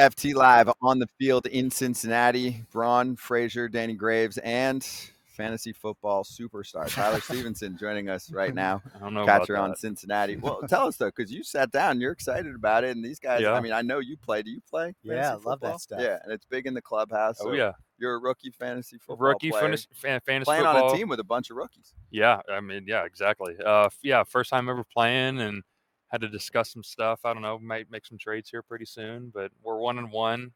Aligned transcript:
FT 0.00 0.34
Live 0.34 0.70
on 0.80 0.98
the 0.98 1.06
field 1.18 1.44
in 1.44 1.70
Cincinnati. 1.70 2.64
Braun, 2.72 3.16
Frazier, 3.16 3.68
Danny 3.68 3.92
Graves, 3.92 4.38
and 4.38 4.82
fantasy 5.26 5.74
football 5.74 6.24
superstar 6.24 6.90
Tyler 6.90 7.20
Stephenson 7.20 7.76
joining 7.78 8.08
us 8.08 8.30
right 8.30 8.54
now. 8.54 8.80
I 8.96 8.98
don't 9.00 9.12
know 9.12 9.24
about 9.24 9.42
Catcher 9.42 9.58
on. 9.58 9.76
Cincinnati. 9.76 10.36
Well, 10.36 10.62
tell 10.68 10.86
us 10.86 10.96
though, 10.96 11.12
because 11.14 11.30
you 11.30 11.44
sat 11.44 11.70
down, 11.70 12.00
you're 12.00 12.12
excited 12.12 12.54
about 12.54 12.84
it, 12.84 12.96
and 12.96 13.04
these 13.04 13.18
guys. 13.18 13.42
Yeah. 13.42 13.52
I 13.52 13.60
mean, 13.60 13.72
I 13.72 13.82
know 13.82 13.98
you 13.98 14.16
play. 14.16 14.42
Do 14.42 14.50
you 14.50 14.62
play? 14.70 14.94
Yeah, 15.02 15.34
I 15.34 15.34
love 15.34 15.60
that 15.60 15.80
stuff. 15.80 16.00
Yeah, 16.00 16.18
and 16.24 16.32
it's 16.32 16.46
big 16.46 16.66
in 16.66 16.72
the 16.72 16.80
clubhouse. 16.80 17.36
Oh 17.42 17.52
yeah, 17.52 17.72
you're 17.98 18.14
a 18.14 18.18
rookie 18.20 18.52
fantasy 18.52 18.96
football 18.96 19.28
rookie 19.28 19.50
player, 19.50 19.64
fantasy, 19.64 19.86
fan, 19.92 20.20
fantasy 20.24 20.46
football. 20.46 20.62
playing 20.62 20.64
football. 20.64 20.88
on 20.88 20.94
a 20.94 20.98
team 20.98 21.08
with 21.10 21.20
a 21.20 21.24
bunch 21.24 21.50
of 21.50 21.58
rookies. 21.58 21.92
Yeah, 22.10 22.40
I 22.50 22.60
mean, 22.60 22.84
yeah, 22.86 23.04
exactly. 23.04 23.54
Uh, 23.62 23.90
yeah, 24.02 24.24
first 24.24 24.48
time 24.48 24.70
ever 24.70 24.82
playing, 24.82 25.40
and 25.40 25.62
had 26.10 26.20
to 26.22 26.28
discuss 26.28 26.72
some 26.72 26.82
stuff. 26.82 27.20
I 27.24 27.32
don't 27.32 27.42
know, 27.42 27.58
might 27.58 27.90
make 27.90 28.04
some 28.06 28.18
trades 28.18 28.50
here 28.50 28.62
pretty 28.62 28.84
soon, 28.84 29.30
but 29.32 29.50
we're 29.62 29.78
one 29.78 29.98
and 29.98 30.10
one. 30.10 30.52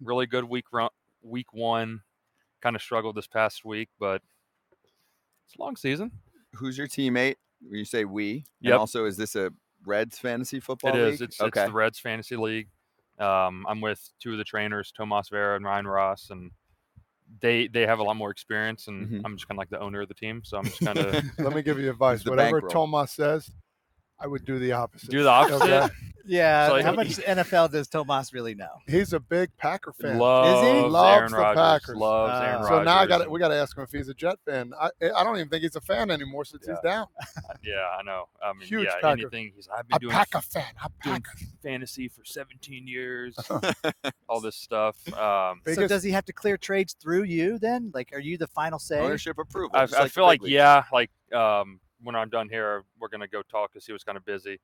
Really 0.00 0.26
good 0.26 0.44
week 0.44 0.66
run, 0.72 0.90
week 1.22 1.52
one. 1.52 2.02
Kind 2.60 2.74
of 2.76 2.82
struggled 2.82 3.16
this 3.16 3.26
past 3.26 3.64
week, 3.64 3.88
but 3.98 4.20
it's 5.46 5.56
a 5.58 5.62
long 5.62 5.76
season. 5.76 6.10
Who's 6.54 6.76
your 6.76 6.88
teammate? 6.88 7.36
When 7.62 7.78
you 7.78 7.84
say 7.84 8.04
we, 8.04 8.32
and 8.34 8.44
Yep. 8.70 8.78
also 8.80 9.04
is 9.06 9.16
this 9.16 9.34
a 9.36 9.50
Reds 9.84 10.18
fantasy 10.18 10.60
football 10.60 10.94
It 10.94 10.96
is. 11.00 11.20
league? 11.20 11.28
It's, 11.28 11.40
okay. 11.40 11.60
it's 11.60 11.68
the 11.68 11.72
Reds 11.72 11.98
Fantasy 11.98 12.36
League. 12.36 12.68
Um, 13.18 13.64
I'm 13.68 13.80
with 13.80 14.10
two 14.20 14.32
of 14.32 14.38
the 14.38 14.44
trainers, 14.44 14.92
Tomas 14.92 15.28
Vera 15.30 15.56
and 15.56 15.64
Ryan 15.64 15.86
Ross, 15.86 16.28
and 16.30 16.50
they 17.40 17.66
they 17.68 17.86
have 17.86 17.98
a 17.98 18.02
lot 18.02 18.16
more 18.16 18.30
experience, 18.30 18.88
and 18.88 19.08
Mhm. 19.08 19.22
I'm 19.24 19.36
just 19.36 19.48
kind 19.48 19.56
of 19.56 19.60
like 19.60 19.70
the 19.70 19.80
owner 19.80 20.02
of 20.02 20.08
the 20.08 20.14
team, 20.14 20.42
so 20.44 20.58
I'm 20.58 20.64
just 20.64 20.80
kind 20.80 20.98
of 20.98 21.24
Let 21.38 21.54
me 21.54 21.62
give 21.62 21.78
you 21.78 21.88
advice. 21.90 22.24
Whatever 22.26 22.60
bankroll. 22.60 22.72
Tomas 22.86 23.12
says, 23.12 23.50
I 24.18 24.26
would 24.26 24.44
do 24.44 24.58
the 24.58 24.72
opposite. 24.72 25.10
do 25.10 25.22
the 25.22 25.28
opposite. 25.30 25.62
Okay? 25.84 25.88
Yeah. 26.28 26.66
So 26.68 26.82
how 26.82 26.90
he- 26.90 26.96
much 26.96 27.08
NFL 27.18 27.70
does 27.70 27.86
Tomas 27.86 28.32
really 28.32 28.56
know? 28.56 28.80
He's 28.88 29.12
a 29.12 29.20
big 29.20 29.56
Packer 29.58 29.92
fan. 29.92 30.18
Loves 30.18 30.90
Loves 30.92 31.18
Aaron 31.18 31.30
the 31.30 31.38
Rodgers. 31.38 31.56
Packers. 31.56 31.96
Loves 31.96 32.32
Ah. 32.34 32.42
Aaron 32.42 32.62
so 32.64 32.70
Rodgers. 32.70 32.84
now 32.86 32.96
I 32.98 33.06
got 33.06 33.30
we 33.30 33.38
got 33.38 33.48
to 33.48 33.54
ask 33.54 33.76
him 33.76 33.84
if 33.84 33.92
he's 33.92 34.08
a 34.08 34.14
Jet 34.14 34.36
fan. 34.44 34.72
I 34.80 34.88
I 35.14 35.22
don't 35.22 35.36
even 35.36 35.48
think 35.50 35.62
he's 35.62 35.76
a 35.76 35.80
fan 35.80 36.10
anymore 36.10 36.44
since 36.44 36.66
he's 36.66 36.80
down. 36.82 37.06
Yeah, 37.62 37.74
I 37.98 38.02
know. 38.02 38.24
I 38.42 38.52
mean, 38.54 38.66
Huge 38.66 38.86
yeah, 38.86 38.94
Packer- 38.94 39.08
anything. 39.20 39.52
He's 39.54 39.68
I've 39.68 39.86
been 39.88 39.96
A 39.96 39.98
doing 40.00 40.12
Packer 40.12 40.40
fan. 40.40 40.64
A 40.84 40.88
doing 41.04 41.20
Packer. 41.22 41.38
fantasy 41.62 42.08
for 42.08 42.24
17 42.24 42.86
years. 42.88 43.36
all 44.28 44.40
this 44.40 44.56
stuff. 44.56 44.96
Um, 45.14 45.60
So 45.74 45.86
does 45.86 46.02
he 46.02 46.10
have 46.10 46.24
to 46.26 46.32
clear 46.32 46.56
trades 46.56 46.94
through 47.00 47.24
you 47.24 47.58
then? 47.58 47.90
Like, 47.94 48.10
are 48.12 48.18
you 48.20 48.36
the 48.38 48.46
final 48.48 48.78
say? 48.78 48.98
Ownership 49.00 49.38
approval. 49.38 49.76
I, 49.76 49.82
I 49.82 49.86
the 49.86 50.08
feel 50.08 50.24
like 50.24 50.42
leagues. 50.42 50.52
yeah, 50.54 50.84
like 50.92 51.10
um, 51.32 51.78
when 52.02 52.14
I'm 52.16 52.28
done 52.28 52.48
here, 52.48 52.84
we're 52.98 53.08
gonna 53.08 53.28
go 53.28 53.42
talk 53.42 53.72
because 53.72 53.86
he 53.86 53.92
was 53.92 54.04
kind 54.04 54.16
of 54.18 54.24
busy. 54.24 54.60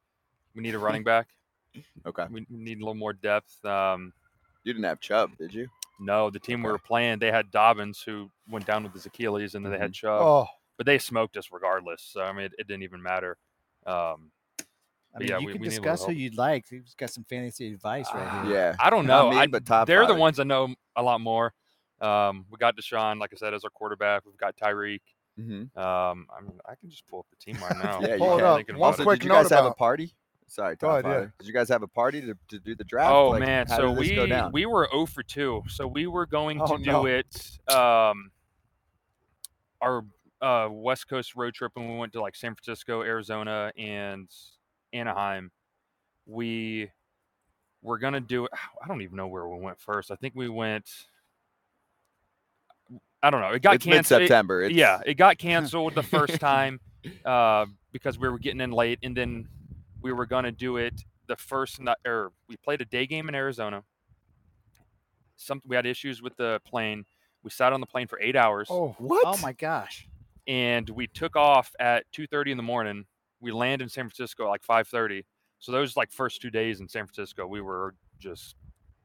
We 0.55 0.63
need 0.63 0.75
a 0.75 0.79
running 0.79 1.03
back. 1.05 1.29
Okay. 2.07 2.27
We 2.31 2.47
need 2.51 2.77
a 2.79 2.81
little 2.81 2.95
more 2.95 3.13
depth. 3.15 3.65
Um, 3.65 4.13
You 4.65 4.73
didn't 4.75 4.85
have 4.85 5.01
Chubb, 5.01 5.37
did 5.39 5.55
you? 5.55 5.69
no, 6.01 6.31
the 6.31 6.39
team 6.41 6.63
we 6.63 6.71
were 6.71 6.79
playing, 6.79 7.19
they 7.21 7.31
had 7.31 7.51
Dobbins 7.51 8.03
who 8.05 8.29
went 8.51 8.67
down 8.67 8.83
with 8.83 8.93
his 8.93 9.07
Achilles, 9.07 9.55
and 9.55 9.65
then 9.65 9.73
they 9.73 9.79
had 9.79 9.93
Chubb, 9.93 10.21
Oh, 10.21 10.47
but 10.77 10.85
they 10.87 10.99
smoked 10.99 11.37
us 11.37 11.49
regardless. 11.53 12.03
So 12.03 12.23
I 12.23 12.33
mean, 12.33 12.47
it, 12.47 12.53
it 12.59 12.67
didn't 12.67 12.83
even 12.83 13.03
matter. 13.03 13.37
Um, 13.87 14.31
I 15.15 15.19
mean, 15.19 15.29
yeah, 15.29 15.39
you 15.39 15.47
we- 15.47 15.53
can 15.53 15.61
we 15.61 15.69
need 15.69 15.77
a 15.77 15.81
little 15.81 15.93
discuss 15.95 16.07
who 16.07 16.13
you'd 16.13 16.37
like. 16.39 16.65
He's 16.69 16.95
got 16.97 17.11
some 17.11 17.25
fantasy 17.25 17.73
advice 17.73 18.09
right 18.15 18.47
here. 18.47 18.55
Yeah. 18.55 18.77
I 18.81 18.89
don't 18.91 19.07
Not 19.07 19.25
know. 19.27 19.31
me, 19.33 19.37
I, 19.39 19.47
but 19.47 19.65
top 19.67 19.87
they're 19.87 20.07
the 20.07 20.15
ones 20.15 20.39
that 20.39 20.47
know 20.47 20.75
a 20.97 21.03
lot 21.03 21.21
more. 21.21 21.53
Um, 22.01 22.47
we 22.51 22.57
got 22.59 22.77
Deshaun, 22.77 23.21
like 23.21 23.31
I 23.33 23.37
said, 23.37 23.55
as 23.55 23.63
our 23.65 23.71
quarterback. 23.71 24.25
We've 24.27 24.37
got 24.37 24.57
Tyreek. 24.57 25.01
Mm-hmm. 25.41 25.79
Um, 25.79 26.27
I 26.37 26.41
mean, 26.43 26.59
I 26.67 26.75
can 26.75 26.91
just 26.91 27.07
pull 27.09 27.21
up 27.21 27.27
the 27.31 27.37
team 27.37 27.61
right 27.63 27.77
now. 27.83 28.01
Yeah, 28.01 28.15
you 28.15 28.19
Pull 28.19 28.35
it 28.35 28.39
can. 28.39 28.47
up. 28.47 28.57
Thinking 28.59 28.77
One 28.79 28.89
about 28.91 29.01
it. 29.01 29.01
Also, 29.01 29.05
quick 29.05 29.21
did 29.21 29.25
you 29.27 29.29
note 29.33 29.43
guys 29.43 29.51
have 29.51 29.65
a 29.65 29.67
about- 29.69 29.79
party? 29.79 30.15
Sorry, 30.49 30.77
Go 30.77 30.89
Top 30.89 30.93
ahead, 30.99 31.05
yeah. 31.07 31.13
Father. 31.15 31.35
Did 31.39 31.47
you 31.49 31.55
guys 31.55 31.69
have 31.71 31.83
a 31.83 31.89
party 31.89 32.21
to, 32.21 32.37
to 32.51 32.59
do 32.59 32.75
the 32.75 32.85
draft? 32.85 33.11
Oh 33.11 33.31
Like, 33.31 33.41
man, 33.41 33.67
how 33.69 33.77
so 33.77 33.89
did 33.95 34.05
this 34.05 34.11
we 34.11 34.27
down? 34.27 34.53
we 34.53 34.67
were 34.67 34.87
0 34.91 35.07
for 35.07 35.23
2. 35.23 35.63
So 35.69 35.87
we 35.87 36.07
were 36.07 36.27
going 36.27 36.61
Oh, 36.61 36.77
to 36.77 36.83
do 36.83 36.91
no. 36.93 37.07
it 37.07 37.59
um 37.69 38.31
our 39.81 40.05
uh 40.43 40.69
West 40.71 41.09
Coast 41.09 41.35
road 41.37 41.55
trip 41.55 41.73
and 41.77 41.89
we 41.91 41.97
went 41.97 42.13
to 42.13 42.21
like 42.21 42.37
San 42.37 42.55
Francisco, 42.55 43.01
Arizona 43.03 43.73
and 43.79 44.29
Anaheim. 44.93 45.51
We 46.27 46.91
were 47.81 47.99
going 47.99 48.13
to 48.15 48.21
do 48.21 48.45
it 48.45 48.51
I 48.85 48.87
don't 48.89 49.01
even 49.01 49.17
know 49.17 49.29
where 49.29 49.49
we 49.49 49.59
went 49.59 49.81
first. 49.81 50.11
I 50.11 50.17
think 50.17 50.35
we 50.37 50.51
went 50.51 50.89
I 53.23 53.31
don't 53.31 53.41
know. 53.41 53.51
It 53.51 53.63
got 53.63 53.77
it's 53.77 53.85
canceled. 53.85 54.21
It- 54.21 54.25
mid-September. 54.25 54.63
It's, 54.63 54.75
yeah, 54.75 55.01
it 55.07 55.15
got 55.15 55.39
canceled 55.49 55.95
the 55.95 56.03
first 56.03 56.41
time 56.41 56.81
uh, 57.25 57.67
because 57.93 58.19
we 58.19 58.29
were 58.29 58.39
getting 58.39 58.61
in 58.61 58.73
late, 58.73 58.99
and 59.03 59.17
then 59.17 59.49
we 60.01 60.13
were 60.13 60.27
going 60.27 60.45
to 60.45 60.53
do 60.53 60.77
it 60.77 60.95
the 61.29 61.37
first 61.37 61.81
night. 61.81 61.97
Or 62.07 62.33
we 62.49 62.57
played 62.57 62.81
a 62.81 62.85
day 62.85 63.07
game 63.07 63.29
in 63.29 63.35
Arizona. 63.35 63.85
Some 65.37 65.61
we 65.67 65.77
had 65.77 65.87
issues 65.87 66.23
with 66.23 66.37
the 66.37 66.61
plane. 66.67 67.05
We 67.43 67.51
sat 67.51 67.73
on 67.73 67.81
the 67.81 67.87
plane 67.87 68.07
for 68.07 68.21
eight 68.21 68.37
hours, 68.37 68.69
oh, 68.71 68.95
What? 68.99 69.25
Oh 69.27 69.37
my 69.43 69.53
gosh. 69.53 70.09
and 70.47 70.89
we 70.91 71.09
took 71.09 71.35
off 71.35 71.73
at 71.81 72.05
two 72.13 72.27
thirty 72.27 72.51
in 72.53 72.57
the 72.57 72.63
morning. 72.63 73.05
We 73.41 73.51
landed 73.51 73.85
in 73.85 73.89
San 73.89 74.05
Francisco 74.05 74.45
at 74.45 74.49
like 74.49 74.63
five 74.63 74.87
thirty. 74.87 75.25
So 75.59 75.73
those 75.73 75.97
like 75.97 76.11
first 76.13 76.41
two 76.41 76.51
days 76.51 76.81
in 76.81 76.89
San 76.89 77.07
Francisco, 77.07 77.47
we 77.47 77.61
were 77.61 77.95
just 78.19 78.55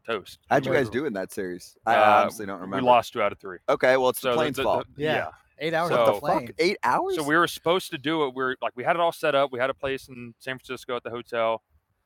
toast. 0.08 0.40
How'd 0.50 0.66
you 0.66 0.74
guys 0.74 0.90
do 0.90 1.06
in 1.06 1.14
that 1.14 1.32
series? 1.32 1.78
I 1.86 1.96
Uh, 1.96 2.22
honestly 2.22 2.46
don't 2.46 2.60
remember. 2.62 2.78
We 2.78 2.82
lost 2.84 3.14
two 3.14 3.22
out 3.22 3.32
of 3.32 3.40
three. 3.40 3.60
Okay, 3.70 3.98
well, 3.98 4.10
it's 4.10 4.20
So 4.22 4.30
the 4.30 4.32
the- 4.34 4.38
plane's 4.38 4.58
the- 4.58 4.64
fault. 4.64 4.88
the- 4.96 5.02
Yeah. 5.04 5.16
yeah. 5.16 5.32
Eight 5.60 5.74
hours 5.74 5.90
So- 5.90 6.06
on 6.06 6.14
the 6.14 6.22
Fuck, 6.48 6.56
eight 6.60 6.78
hours? 6.84 7.16
So 7.16 7.24
we 7.24 7.36
were 7.36 7.48
supposed 7.48 7.90
to 7.92 7.98
do 7.98 8.26
it. 8.26 8.36
We 8.36 8.44
are 8.44 8.56
like 8.62 8.74
we 8.76 8.84
had 8.84 8.96
it 8.96 9.00
all 9.00 9.12
set 9.12 9.34
up. 9.36 9.52
We 9.52 9.60
had 9.60 9.70
a 9.70 9.74
place 9.74 10.08
in 10.08 10.34
San 10.40 10.58
Francisco 10.58 10.96
at 10.96 11.04
the 11.04 11.10
hotel 11.10 11.64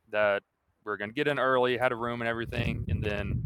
that 0.10 0.42
we 0.86 0.90
were 0.90 0.98
gonna 0.98 1.12
get 1.12 1.28
in 1.28 1.38
early, 1.38 1.78
had 1.78 1.92
a 1.92 1.96
room 1.96 2.22
and 2.22 2.28
everything, 2.30 2.86
and 2.88 3.04
then 3.04 3.44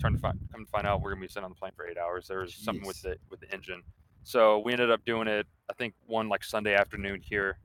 turn 0.00 0.12
to 0.12 0.18
find 0.18 0.38
come 0.52 0.64
to 0.64 0.70
find 0.70 0.86
out 0.86 1.00
we're 1.00 1.10
gonna 1.10 1.22
be 1.22 1.28
sitting 1.28 1.44
on 1.44 1.50
the 1.50 1.56
plane 1.56 1.72
for 1.74 1.86
eight 1.88 1.96
hours. 1.98 2.28
There 2.28 2.40
was 2.40 2.54
something 2.54 2.86
with 2.86 3.00
the 3.02 3.16
with 3.30 3.40
the 3.40 3.50
engine. 3.52 3.82
So 4.24 4.58
we 4.58 4.72
ended 4.72 4.90
up 4.90 5.02
doing 5.06 5.26
it. 5.26 5.46
I 5.70 5.72
think 5.72 5.94
one 6.06 6.28
like 6.28 6.44
Sunday 6.44 6.74
afternoon 6.74 7.22
here. 7.22 7.58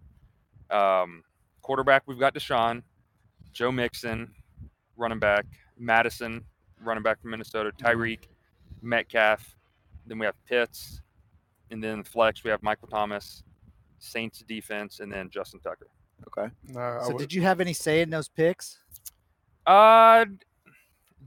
Um, 0.69 1.23
quarterback 1.61 2.03
we've 2.07 2.17
got 2.19 2.33
Deshaun, 2.33 2.83
Joe 3.51 3.71
Mixon, 3.71 4.33
running 4.95 5.19
back 5.19 5.45
Mattison, 5.83 6.43
running 6.81 7.03
back 7.03 7.21
from 7.21 7.31
Minnesota, 7.31 7.71
Tyreek, 7.77 8.27
Metcalf. 8.81 9.55
Then 10.05 10.19
we 10.19 10.25
have 10.25 10.35
Pitts, 10.45 11.01
and 11.71 11.83
then 11.83 12.03
flex 12.03 12.43
we 12.43 12.49
have 12.49 12.61
Michael 12.63 12.87
Thomas, 12.87 13.43
Saints 13.99 14.43
defense, 14.47 14.99
and 14.99 15.11
then 15.11 15.29
Justin 15.29 15.59
Tucker. 15.61 15.87
okay. 16.27 16.51
no, 16.69 16.79
I 16.79 17.03
So 17.03 17.09
would- 17.13 17.17
did 17.19 17.33
you 17.33 17.41
have 17.43 17.59
any 17.61 17.73
say 17.73 18.01
in 18.01 18.09
those 18.09 18.27
picks? 18.27 18.79
Uh, 19.65 20.25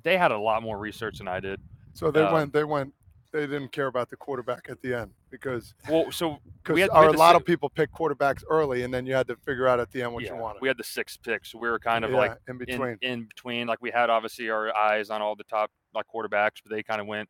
they 0.03 0.19
had 0.19 0.31
a 0.31 0.39
lot 0.39 0.62
more 0.62 0.78
research 0.78 1.19
than 1.19 1.28
I 1.28 1.41
did. 1.41 1.61
so 1.95 2.11
they 2.11 2.21
uh, 2.22 2.33
went. 2.33 2.53
They 2.53 2.65
went. 2.65 2.93
They 3.33 3.41
didn't 3.47 3.72
care 3.72 3.87
about 3.87 4.11
the 4.11 4.16
quarterback 4.16 4.66
at 4.71 4.81
the 4.83 4.95
end 4.95 5.11
because 5.41 5.74
Well, 5.88 6.10
so 6.12 6.38
because 6.62 6.88
a 6.92 7.10
lot 7.12 7.36
of 7.36 7.44
people 7.44 7.69
pick 7.69 7.92
quarterbacks 7.92 8.42
early, 8.50 8.82
and 8.82 8.92
then 8.92 9.06
you 9.06 9.14
had 9.14 9.26
to 9.28 9.36
figure 9.36 9.66
out 9.69 9.80
at 9.80 9.91
the 9.91 10.02
end 10.02 10.12
what 10.12 10.24
yeah, 10.24 10.34
you 10.34 10.41
wanted. 10.41 10.60
we 10.62 10.69
had 10.69 10.76
the 10.78 10.84
six 10.84 11.16
picks. 11.16 11.52
So 11.52 11.58
we 11.58 11.69
were 11.69 11.78
kind 11.78 12.04
of 12.04 12.10
Yeah, 12.10 12.16
like 12.16 12.32
in 12.48 12.52
in, 12.54 12.58
between. 12.58 12.98
in 13.02 13.24
between. 13.24 13.66
Like 13.66 13.80
we 13.82 13.91
had 13.91 14.10
obviously 14.10 14.50
our 14.50 14.74
eyes 14.77 15.10
on 15.10 15.22
all 15.22 15.36
the 15.36 15.44
top 15.44 15.71
like 15.94 16.06
quarterbacks, 16.15 16.56
but 16.65 16.71
they 16.71 16.83
kind 16.83 17.00
of 17.00 17.06
went. 17.06 17.28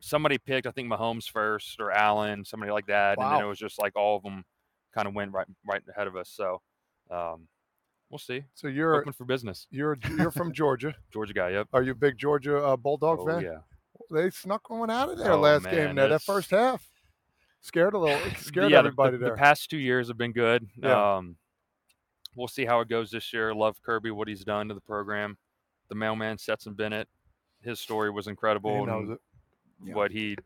Somebody 0.00 0.38
picked, 0.38 0.66
I 0.66 0.70
think 0.70 0.88
Mahomes 0.88 1.28
first 1.28 1.80
or 1.80 1.90
Allen, 1.90 2.44
somebody 2.44 2.70
like 2.70 2.86
that, 2.86 3.18
and 3.18 3.32
then 3.32 3.40
it 3.42 3.46
was 3.48 3.58
just 3.58 3.80
like 3.80 3.96
all 3.96 4.16
of 4.16 4.22
them 4.22 4.44
kind 4.94 5.08
of 5.08 5.14
went 5.14 5.32
right 5.32 5.46
right 5.66 5.82
ahead 5.88 6.06
of 6.06 6.16
us. 6.16 6.28
So, 6.30 6.60
um, 7.10 7.48
we'll 8.10 8.18
see. 8.18 8.44
so 8.54 8.68
you're 8.68 8.94
Open 8.96 9.12
for 9.12 9.24
business, 9.24 9.66
you're 9.70 9.96
you're 10.18 10.30
from 10.30 10.52
Georgia. 10.60 10.94
Georgia 11.12 11.32
guy. 11.32 11.48
Yep. 11.50 11.68
Are 11.72 11.82
you 11.82 11.92
a 11.92 11.94
big 11.94 12.18
Georgia 12.18 12.62
uh, 12.62 12.76
Bulldog 12.76 13.20
Oh 13.20 13.26
fan? 13.26 13.42
yeah. 13.42 13.58
They 14.10 14.30
snuck 14.30 14.68
one 14.70 14.90
out 14.90 15.08
of 15.08 15.18
there 15.18 15.32
Oh, 15.32 15.40
last 15.40 15.64
man, 15.64 15.74
game. 15.74 15.94
There, 15.96 16.08
that 16.08 16.22
first 16.22 16.50
half 16.50 16.86
scared 17.66 17.94
a 17.94 17.98
little, 17.98 18.18
scared 18.38 18.70
yeah, 18.70 18.82
the- 18.82 18.88
everybody 18.88 19.12
the, 19.16 19.24
there. 19.24 19.30
The 19.34 19.36
past 19.36 19.68
two 19.70 19.78
years 19.78 20.08
have 20.08 20.18
been 20.18 20.32
good. 20.32 20.66
Yeah. 20.82 21.16
Um, 21.16 21.36
we'll 22.34 22.48
see 22.48 22.64
how 22.64 22.80
it 22.80 22.88
goes 22.88 23.10
this 23.10 23.32
year. 23.32 23.54
Love 23.54 23.80
Kirby, 23.82 24.10
what 24.10 24.28
he's 24.28 24.44
done 24.44 24.68
to 24.68 24.74
the 24.74 24.80
program. 24.80 25.36
The 25.88 25.94
mailman, 25.94 26.38
Stetson 26.38 26.74
Bennett, 26.74 27.08
his 27.62 27.78
story 27.80 28.10
was 28.10 28.26
incredible. 28.26 28.78
He 28.80 28.86
knows 28.86 29.10
it. 29.10 29.18
Yeah. 29.84 29.94
What 29.94 30.10
he, 30.10 30.36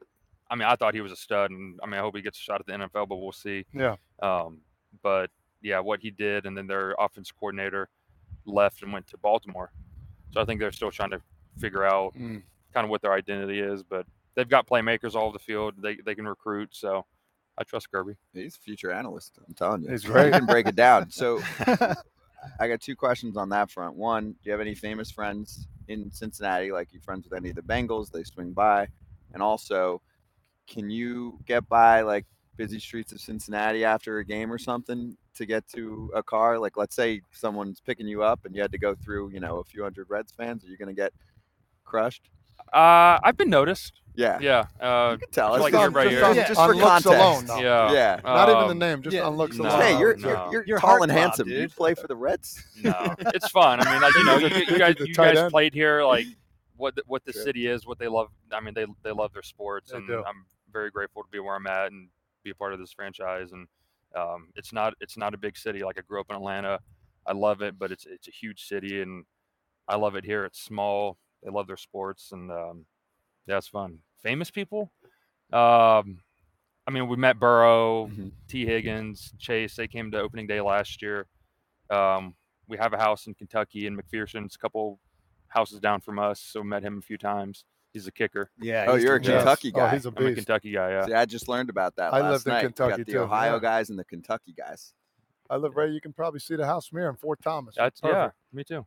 I 0.50 0.54
mean, 0.56 0.68
I 0.68 0.76
thought 0.76 0.94
he 0.94 1.00
was 1.00 1.12
a 1.12 1.16
stud, 1.16 1.50
and 1.50 1.78
I 1.82 1.86
mean, 1.86 1.94
I 1.94 2.00
hope 2.02 2.16
he 2.16 2.22
gets 2.22 2.38
a 2.38 2.42
shot 2.42 2.60
at 2.60 2.66
the 2.66 2.72
NFL, 2.72 3.08
but 3.08 3.16
we'll 3.16 3.32
see. 3.32 3.64
Yeah. 3.72 3.96
Um, 4.22 4.58
but 5.02 5.30
yeah, 5.62 5.78
what 5.80 6.00
he 6.00 6.10
did, 6.10 6.46
and 6.46 6.56
then 6.56 6.66
their 6.66 6.94
offense 6.98 7.30
coordinator 7.30 7.88
left 8.44 8.82
and 8.82 8.92
went 8.92 9.06
to 9.08 9.18
Baltimore. 9.18 9.70
So 10.32 10.40
I 10.40 10.44
think 10.44 10.60
they're 10.60 10.72
still 10.72 10.90
trying 10.90 11.10
to 11.10 11.20
figure 11.58 11.84
out 11.84 12.14
Mm. 12.14 12.42
kind 12.74 12.84
of 12.84 12.90
what 12.90 13.02
their 13.02 13.12
identity 13.12 13.60
is, 13.60 13.82
but 13.82 14.06
they've 14.40 14.48
got 14.48 14.66
playmakers 14.66 15.14
all 15.14 15.26
over 15.26 15.34
the 15.34 15.44
field. 15.44 15.74
They 15.76 15.96
they 15.96 16.14
can 16.14 16.26
recruit, 16.26 16.70
so 16.72 17.04
I 17.58 17.64
trust 17.64 17.90
Kirby. 17.90 18.14
He's 18.32 18.56
a 18.56 18.60
future 18.60 18.90
analyst. 18.90 19.38
I'm 19.46 19.52
telling 19.52 19.82
you. 19.82 19.90
He's 19.90 20.04
He 20.04 20.10
can 20.10 20.46
break 20.46 20.66
it 20.66 20.76
down. 20.76 21.10
So 21.10 21.42
I 22.58 22.68
got 22.68 22.80
two 22.80 22.96
questions 22.96 23.36
on 23.36 23.50
that 23.50 23.70
front. 23.70 23.96
One, 23.96 24.30
do 24.30 24.38
you 24.44 24.52
have 24.52 24.62
any 24.62 24.74
famous 24.74 25.10
friends 25.10 25.68
in 25.88 26.10
Cincinnati? 26.10 26.72
Like 26.72 26.88
you 26.92 27.00
friends 27.00 27.28
with 27.28 27.38
any 27.38 27.50
of 27.50 27.56
the 27.56 27.62
Bengals? 27.62 28.10
They 28.10 28.24
swing 28.24 28.52
by. 28.52 28.88
And 29.34 29.42
also, 29.42 30.00
can 30.66 30.88
you 30.88 31.38
get 31.44 31.68
by 31.68 32.00
like 32.00 32.24
busy 32.56 32.78
streets 32.78 33.12
of 33.12 33.20
Cincinnati 33.20 33.84
after 33.84 34.18
a 34.18 34.24
game 34.24 34.50
or 34.50 34.58
something 34.58 35.16
to 35.34 35.44
get 35.44 35.68
to 35.74 36.10
a 36.14 36.22
car? 36.22 36.58
Like 36.58 36.78
let's 36.78 36.96
say 36.96 37.20
someone's 37.30 37.80
picking 37.80 38.08
you 38.08 38.22
up 38.22 38.46
and 38.46 38.54
you 38.54 38.62
had 38.62 38.72
to 38.72 38.78
go 38.78 38.94
through, 38.94 39.32
you 39.32 39.40
know, 39.40 39.58
a 39.58 39.64
few 39.64 39.82
hundred 39.82 40.08
Reds 40.08 40.32
fans. 40.32 40.64
Are 40.64 40.68
you 40.68 40.78
gonna 40.78 40.94
get 40.94 41.12
crushed? 41.84 42.30
Uh, 42.72 43.18
I've 43.22 43.36
been 43.36 43.50
noticed. 43.50 43.99
Yeah. 44.16 44.38
Yeah. 44.40 44.66
Uh, 44.80 45.12
You 45.12 45.18
can 45.18 45.30
tell. 45.30 45.48
I 45.48 45.50
us. 45.50 45.54
feel 45.56 45.62
like 45.62 45.72
Just 45.72 45.80
on- 45.80 45.84
everybody 45.86 46.10
just 46.10 46.18
here- 46.18 46.24
on- 46.30 46.36
Yeah. 46.36 46.48
just 46.48 46.60
on 46.60 46.68
for 46.68 46.74
looks 46.74 46.88
context. 46.88 47.18
alone, 47.18 47.46
though. 47.46 47.58
yeah. 47.60 47.92
Yeah. 47.92 48.20
Not 48.24 48.48
even 48.48 48.64
the 48.64 48.70
um, 48.70 48.78
name, 48.78 49.02
just 49.02 49.16
yeah. 49.16 49.22
on 49.22 49.36
looks 49.36 49.56
No, 49.56 49.64
alone. 49.68 49.80
hey, 49.80 49.98
you're, 49.98 50.16
no. 50.16 50.28
you're 50.28 50.52
you're 50.52 50.64
You're 50.66 50.78
tall 50.78 51.02
and 51.02 51.12
handsome. 51.12 51.48
Do 51.48 51.54
you 51.54 51.68
play 51.68 51.94
for 51.94 52.06
the 52.06 52.16
Reds? 52.16 52.62
No, 52.82 53.14
it's 53.34 53.48
fun. 53.50 53.80
I 53.80 53.92
mean, 53.92 54.00
like, 54.02 54.14
you 54.14 54.24
know, 54.24 54.36
you, 54.38 54.48
you 54.72 54.78
guys, 54.78 54.94
you 55.00 55.14
guys 55.14 55.38
end. 55.38 55.50
played 55.50 55.74
here. 55.74 56.02
Like, 56.04 56.26
what 56.76 56.94
the, 56.96 57.02
what 57.06 57.24
the 57.24 57.32
Sure. 57.32 57.42
city 57.44 57.66
is, 57.66 57.86
what 57.86 57.98
they 57.98 58.08
love. 58.08 58.28
I 58.52 58.60
mean, 58.60 58.74
they 58.74 58.86
they 59.02 59.12
love 59.12 59.32
their 59.32 59.42
sports, 59.42 59.90
They 59.92 59.98
and 59.98 60.06
do. 60.06 60.24
I'm 60.26 60.44
very 60.72 60.90
grateful 60.90 61.22
to 61.22 61.28
be 61.30 61.38
where 61.40 61.54
I'm 61.56 61.66
at 61.66 61.90
and 61.92 62.08
be 62.42 62.50
a 62.50 62.54
part 62.54 62.72
of 62.72 62.78
this 62.78 62.92
franchise. 62.92 63.52
And 63.52 63.66
um, 64.16 64.48
it's 64.56 64.72
not 64.72 64.94
it's 65.00 65.16
not 65.16 65.34
a 65.34 65.38
big 65.38 65.56
city. 65.56 65.82
Like 65.84 65.98
I 65.98 66.02
grew 66.02 66.20
up 66.20 66.26
in 66.30 66.36
Atlanta. 66.36 66.80
I 67.26 67.32
love 67.32 67.60
it, 67.62 67.78
but 67.78 67.92
it's 67.92 68.06
it's 68.06 68.28
a 68.28 68.32
huge 68.32 68.64
city, 68.66 69.02
and 69.02 69.24
I 69.88 69.96
love 69.96 70.16
it 70.16 70.24
here. 70.24 70.44
It's 70.46 70.60
small. 70.60 71.16
They 71.44 71.50
love 71.50 71.66
their 71.66 71.76
sports, 71.76 72.32
and 72.32 72.50
um, 72.50 72.86
yeah, 73.50 73.58
it's 73.58 73.68
fun. 73.68 73.98
Famous 74.22 74.50
people. 74.50 74.90
Um, 75.52 76.20
I 76.86 76.90
mean, 76.92 77.08
we 77.08 77.16
met 77.16 77.38
Burrow, 77.38 78.06
Mhm. 78.08 78.32
Tee 78.48 78.64
Higgins, 78.66 79.32
Chase. 79.38 79.76
They 79.76 79.88
came 79.88 80.10
to 80.12 80.20
opening 80.20 80.46
day 80.46 80.60
last 80.60 81.02
year. 81.02 81.26
Um, 81.90 82.34
we 82.68 82.76
have 82.78 82.92
a 82.92 82.98
house 82.98 83.26
in 83.26 83.34
Kentucky 83.34 83.86
in 83.86 83.96
McPherson's, 83.96 84.54
a 84.54 84.58
couple 84.58 85.00
houses 85.48 85.80
down 85.80 86.00
from 86.00 86.18
us. 86.18 86.40
So 86.40 86.60
we 86.60 86.68
met 86.68 86.82
him 86.82 86.98
a 86.98 87.02
few 87.02 87.18
times. 87.18 87.64
He's 87.92 88.06
a 88.06 88.12
kicker. 88.12 88.50
Yeah. 88.60 88.86
Oh, 88.88 88.94
you're 88.94 89.16
a 89.16 89.20
the 89.20 89.32
Yes. 89.32 89.44
best. 89.44 89.62
Kentucky 89.62 89.72
Oh, 89.74 89.78
guy. 89.86 89.94
he's 89.94 90.06
a 90.06 90.08
I'm 90.10 90.14
a 90.16 90.20
beast. 90.20 90.36
Kentucky 90.36 90.72
guy. 90.72 90.90
Yeah. 90.90 91.06
See, 91.06 91.12
I 91.14 91.24
just 91.24 91.48
learned 91.48 91.70
about 91.70 91.96
that 91.96 92.14
I 92.14 92.20
last 92.20 92.30
lived 92.32 92.46
in 92.46 92.52
night. 92.52 92.62
You 92.62 92.68
Kentucky, 92.68 92.90
got 92.98 93.06
the 93.06 93.12
too, 93.12 93.18
Ohio 93.20 93.54
yeah. 93.54 93.60
guys 93.60 93.90
and 93.90 93.98
the 93.98 94.04
Kentucky 94.04 94.52
guys. 94.56 94.94
I 95.50 95.56
live 95.56 95.74
right. 95.76 95.90
You 95.90 96.00
can 96.00 96.12
probably 96.12 96.38
see 96.38 96.54
the 96.54 96.66
house 96.66 96.86
from 96.86 96.98
here 97.00 97.08
in 97.10 97.16
Fort 97.16 97.40
Thomas. 97.42 97.74
That's 97.76 98.00
yeah. 98.04 98.10
Perfect. 98.12 98.36
Me 98.52 98.62
too. 98.64 98.86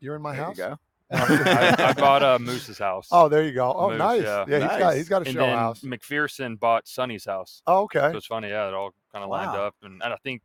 You're 0.00 0.16
in 0.16 0.22
my 0.22 0.34
There 0.34 0.44
house. 0.46 0.58
you 0.58 0.64
go. 0.64 0.78
I, 1.12 1.74
I 1.78 1.92
bought 1.98 2.22
uh, 2.22 2.38
Moose's 2.38 2.78
house. 2.78 3.08
Oh, 3.10 3.28
there 3.28 3.42
you 3.44 3.52
go. 3.52 3.72
Oh, 3.72 3.90
Moose, 3.90 3.98
nice. 3.98 4.22
yeah. 4.22 4.44
Yeah, 4.48 4.58
he's 4.58 4.78
got 4.78 4.96
he's 4.96 5.08
got 5.08 5.22
a 5.22 5.24
and 5.26 5.34
show 5.34 5.40
then 5.40 5.58
house. 5.58 5.80
McPherson 5.82 6.58
bought 6.58 6.86
Sonny's 6.86 7.24
house. 7.24 7.62
Oh, 7.66 7.82
okay. 7.82 7.98
So 7.98 8.04
okay. 8.06 8.16
it's 8.18 8.26
funny. 8.26 8.48
Yeah, 8.48 8.68
it 8.68 8.74
all 8.74 8.90
kind 9.12 9.24
of 9.24 9.30
lined 9.30 9.52
Wow. 9.52 9.66
up. 9.66 9.74
And, 9.82 10.02
and 10.02 10.12
I 10.12 10.16
think 10.22 10.42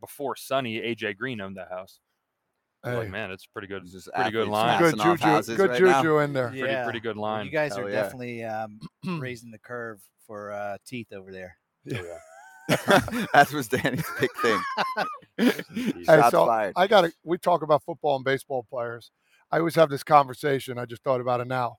before 0.00 0.36
Sonny, 0.36 0.80
AJ 0.80 1.16
Green 1.16 1.40
owned 1.40 1.56
that 1.56 1.68
house. 1.70 1.98
Hey, 2.84 2.96
like, 2.98 3.10
man, 3.10 3.30
it's 3.30 3.46
pretty 3.46 3.66
good. 3.66 3.82
It's 3.82 3.92
just 3.92 4.10
Pretty 4.14 4.30
good 4.30 4.46
line. 4.46 4.78
good 4.78 4.98
juju. 4.98 5.56
Good 5.56 5.70
right 5.70 5.78
juju 5.78 5.88
now. 5.88 6.18
in 6.18 6.32
there. 6.34 6.52
Yeah. 6.54 6.84
pretty 6.84 7.00
good 7.00 7.16
Well, 7.16 7.22
line. 7.30 7.46
You 7.46 7.50
guys 7.52 7.74
Hell 7.74 7.86
are 7.86 7.88
yeah. 7.90 8.02
definitely 8.02 8.44
um, 8.44 8.78
raising 9.20 9.50
the 9.50 9.58
curve 9.58 10.02
for 10.26 10.52
uh, 10.52 10.76
teeth 10.86 11.10
over 11.12 11.32
there. 11.32 11.56
Yeah, 11.86 12.02
that 12.68 13.50
was 13.54 13.68
Danny's 13.68 14.04
big 14.20 14.30
thing. 14.42 14.60
Hey, 15.38 16.20
so 16.30 16.46
fired. 16.46 16.74
I 16.76 16.86
got 16.86 17.02
to. 17.02 17.12
We 17.24 17.38
talk 17.38 17.62
about 17.62 17.82
football 17.84 18.16
and 18.16 18.24
baseball 18.24 18.66
players. 18.68 19.10
I 19.50 19.58
always 19.58 19.74
have 19.76 19.90
this 19.90 20.02
conversation. 20.04 20.78
I 20.78 20.84
just 20.86 21.02
thought 21.02 21.20
about 21.20 21.40
it 21.40 21.46
now. 21.46 21.76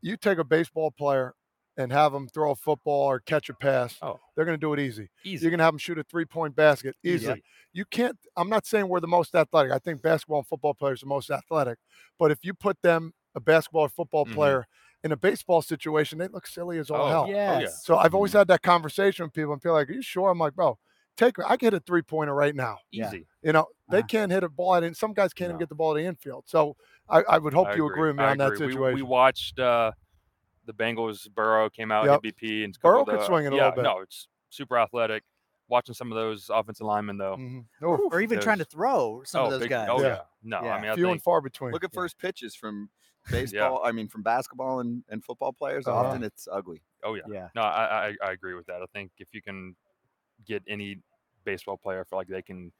You 0.00 0.16
take 0.16 0.38
a 0.38 0.44
baseball 0.44 0.90
player 0.90 1.34
and 1.76 1.92
have 1.92 2.12
them 2.12 2.28
throw 2.28 2.50
a 2.50 2.54
football 2.56 3.02
or 3.10 3.20
catch 3.20 3.48
a 3.48 3.54
pass. 3.54 3.96
Oh. 4.02 4.18
They're 4.34 4.44
going 4.44 4.58
to 4.58 4.60
do 4.60 4.72
it 4.72 4.80
easy. 4.80 5.08
Easy. 5.24 5.42
You're 5.44 5.50
going 5.50 5.58
to 5.58 5.64
have 5.64 5.72
them 5.74 5.78
shoot 5.78 5.98
a 5.98 6.02
three 6.04 6.24
point 6.24 6.56
basket 6.56 6.96
easily. 7.04 7.34
Easy. 7.34 7.42
You 7.72 7.84
can't. 7.84 8.18
I'm 8.36 8.48
not 8.48 8.66
saying 8.66 8.88
we're 8.88 9.00
the 9.00 9.06
most 9.06 9.34
athletic. 9.34 9.72
I 9.72 9.78
think 9.78 10.02
basketball 10.02 10.38
and 10.38 10.46
football 10.46 10.74
players 10.74 11.02
are 11.02 11.06
the 11.06 11.10
most 11.10 11.30
athletic. 11.30 11.78
But 12.18 12.30
if 12.30 12.38
you 12.44 12.54
put 12.54 12.80
them, 12.82 13.12
a 13.34 13.40
basketball 13.40 13.82
or 13.82 13.88
football 13.88 14.26
Mhm. 14.26 14.34
player, 14.34 14.66
in 15.04 15.12
a 15.12 15.16
baseball 15.16 15.62
situation, 15.62 16.18
they 16.18 16.28
look 16.28 16.46
silly 16.46 16.78
as 16.78 16.90
all 16.90 17.06
Oh, 17.06 17.08
hell. 17.08 17.28
yeah. 17.28 17.52
Mm-hmm. 17.52 17.60
Yes. 17.62 17.84
So 17.84 17.96
I've 17.96 18.14
always 18.14 18.32
had 18.32 18.48
that 18.48 18.60
conversation 18.62 19.24
with 19.24 19.32
people 19.32 19.52
and 19.52 19.62
feel 19.62 19.72
like, 19.72 19.88
are 19.88 19.92
you 19.92 20.02
sure? 20.02 20.28
I'm 20.30 20.38
like, 20.38 20.54
bro, 20.54 20.78
take 21.16 21.38
I 21.38 21.56
can 21.56 21.66
hit 21.66 21.74
a 21.74 21.80
three 21.80 22.02
pointer 22.02 22.34
right 22.34 22.54
now. 22.54 22.78
Easy. 22.92 23.26
You 23.42 23.52
know, 23.52 23.66
they 23.90 23.98
Uh-huh. 23.98 24.06
can't 24.08 24.32
hit 24.32 24.42
a 24.44 24.48
ball 24.48 24.74
at 24.76 24.82
in 24.84 24.94
some 24.94 25.12
guys 25.12 25.32
can't 25.32 25.50
even 25.50 25.58
get 25.58 25.68
the 25.68 25.74
ball 25.74 25.94
to 25.94 26.00
the 26.00 26.06
infield. 26.06 26.44
So 26.46 26.76
I, 27.08 27.22
I 27.22 27.38
would 27.38 27.54
hope 27.54 27.68
I 27.68 27.74
you 27.74 27.86
agree 27.86 28.08
with 28.08 28.16
me 28.16 28.24
I 28.24 28.30
on 28.32 28.38
that 28.38 28.52
agree. 28.52 28.66
We- 28.68 28.72
situation. 28.72 28.94
We, 28.96 29.02
watched 29.02 29.58
uh, 29.58 29.92
the 30.66 30.72
Bengals. 30.74 31.28
Burrow 31.34 31.68
came 31.70 31.90
out 31.90 32.04
Yep. 32.06 32.20
hit 32.22 32.36
BP 32.36 32.64
and 32.64 32.78
Burrow 32.82 33.00
couple 33.00 33.12
could 33.14 33.20
the- 33.22 33.26
swing 33.26 33.46
it 33.46 33.52
a 33.52 33.56
yeah, 33.56 33.64
little 33.68 33.76
bit. 33.76 33.84
No, 33.84 34.00
it's 34.00 34.28
super 34.50 34.78
athletic. 34.78 35.22
Watching 35.68 35.94
some 35.94 36.10
of 36.10 36.16
those 36.16 36.50
offensive 36.52 36.84
linemen 36.86 37.16
though. 37.16 37.36
Mhm. 37.36 37.64
Oh, 37.82 38.08
Or 38.10 38.20
even 38.20 38.40
trying 38.40 38.58
to 38.58 38.64
throw 38.64 39.22
some 39.24 39.42
oh, 39.42 39.44
of 39.46 39.50
those 39.52 39.60
big- 39.60 39.70
guys. 39.70 39.88
Oh 39.90 40.00
Yeah. 40.00 40.06
yeah. 40.08 40.20
No, 40.42 40.62
Yeah. 40.64 40.74
I 40.74 40.80
mean 40.80 40.90
I 40.90 40.94
few 40.96 41.10
and 41.10 41.22
far 41.22 41.40
between. 41.40 41.70
Look 41.72 41.84
at 41.84 41.90
Yeah. 41.92 42.00
first 42.00 42.18
pitches 42.18 42.56
from 42.56 42.90
baseball. 43.30 43.80
I 43.84 43.92
mean, 43.92 44.08
from 44.08 44.22
basketball 44.22 44.80
and, 44.80 45.04
and 45.10 45.24
football 45.24 45.52
players. 45.52 45.86
Uh-huh. 45.86 45.96
Often 46.08 46.24
it's 46.24 46.48
ugly. 46.50 46.82
oh 47.04 47.14
yeah. 47.14 47.22
Yeah. 47.28 47.48
No, 47.54 47.62
I, 47.62 48.08
I 48.08 48.16
I 48.24 48.32
agree 48.32 48.54
with 48.54 48.66
that. 48.66 48.82
I 48.82 48.86
think 48.92 49.12
if 49.18 49.28
you 49.32 49.42
can 49.42 49.76
get 50.46 50.62
any 50.68 50.98
baseball 51.44 51.76
player, 51.76 52.00
I 52.00 52.04
feel 52.04 52.18
like 52.18 52.28
they 52.28 52.42
can 52.42 52.72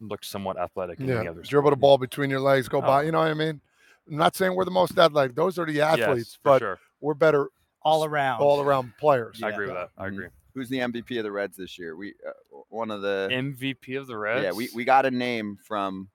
look 0.00 0.22
somewhat 0.24 0.58
athletic 0.58 1.00
in 1.00 1.08
yeah, 1.08 1.20
any 1.20 1.28
other 1.28 1.42
dribble 1.42 1.70
the 1.70 1.76
ball 1.76 1.98
between 1.98 2.28
your 2.30 2.40
legs, 2.40 2.68
go 2.68 2.78
Oh. 2.78 2.82
by. 2.82 3.02
You 3.04 3.12
know 3.12 3.18
what 3.20 3.28
I 3.28 3.34
mean? 3.34 3.60
I'm 4.08 4.16
not 4.16 4.36
saying 4.36 4.54
we're 4.54 4.64
the 4.64 4.70
most 4.70 4.96
athletic. 4.98 5.34
Those 5.34 5.58
are 5.58 5.66
the 5.66 5.80
athletes, 5.80 6.30
yes, 6.32 6.38
but 6.42 6.58
sure. 6.60 6.78
we're 7.00 7.14
better 7.14 7.48
All 7.82 8.04
around. 8.04 8.40
all 8.40 8.60
around 8.60 8.92
players. 8.98 9.42
I 9.42 9.50
agree 9.50 9.66
with 9.66 9.74
that. 9.74 9.90
I 9.98 10.04
Mhm. 10.04 10.12
agree. 10.12 10.28
Who's 10.54 10.68
the 10.68 10.80
MVP 10.80 11.18
of 11.18 11.24
the 11.24 11.32
Reds 11.32 11.56
this 11.56 11.78
year? 11.78 11.96
We 11.96 12.14
uh, 12.26 12.30
one 12.68 12.90
of 12.90 13.02
the 13.02 13.28
MVP 13.30 13.96
of 13.96 14.06
the 14.06 14.16
Reds. 14.16 14.44
yeah. 14.44 14.52
We 14.52 14.68
we 14.74 14.84
got 14.84 15.04
a 15.06 15.10
name 15.10 15.58
from 15.64 16.08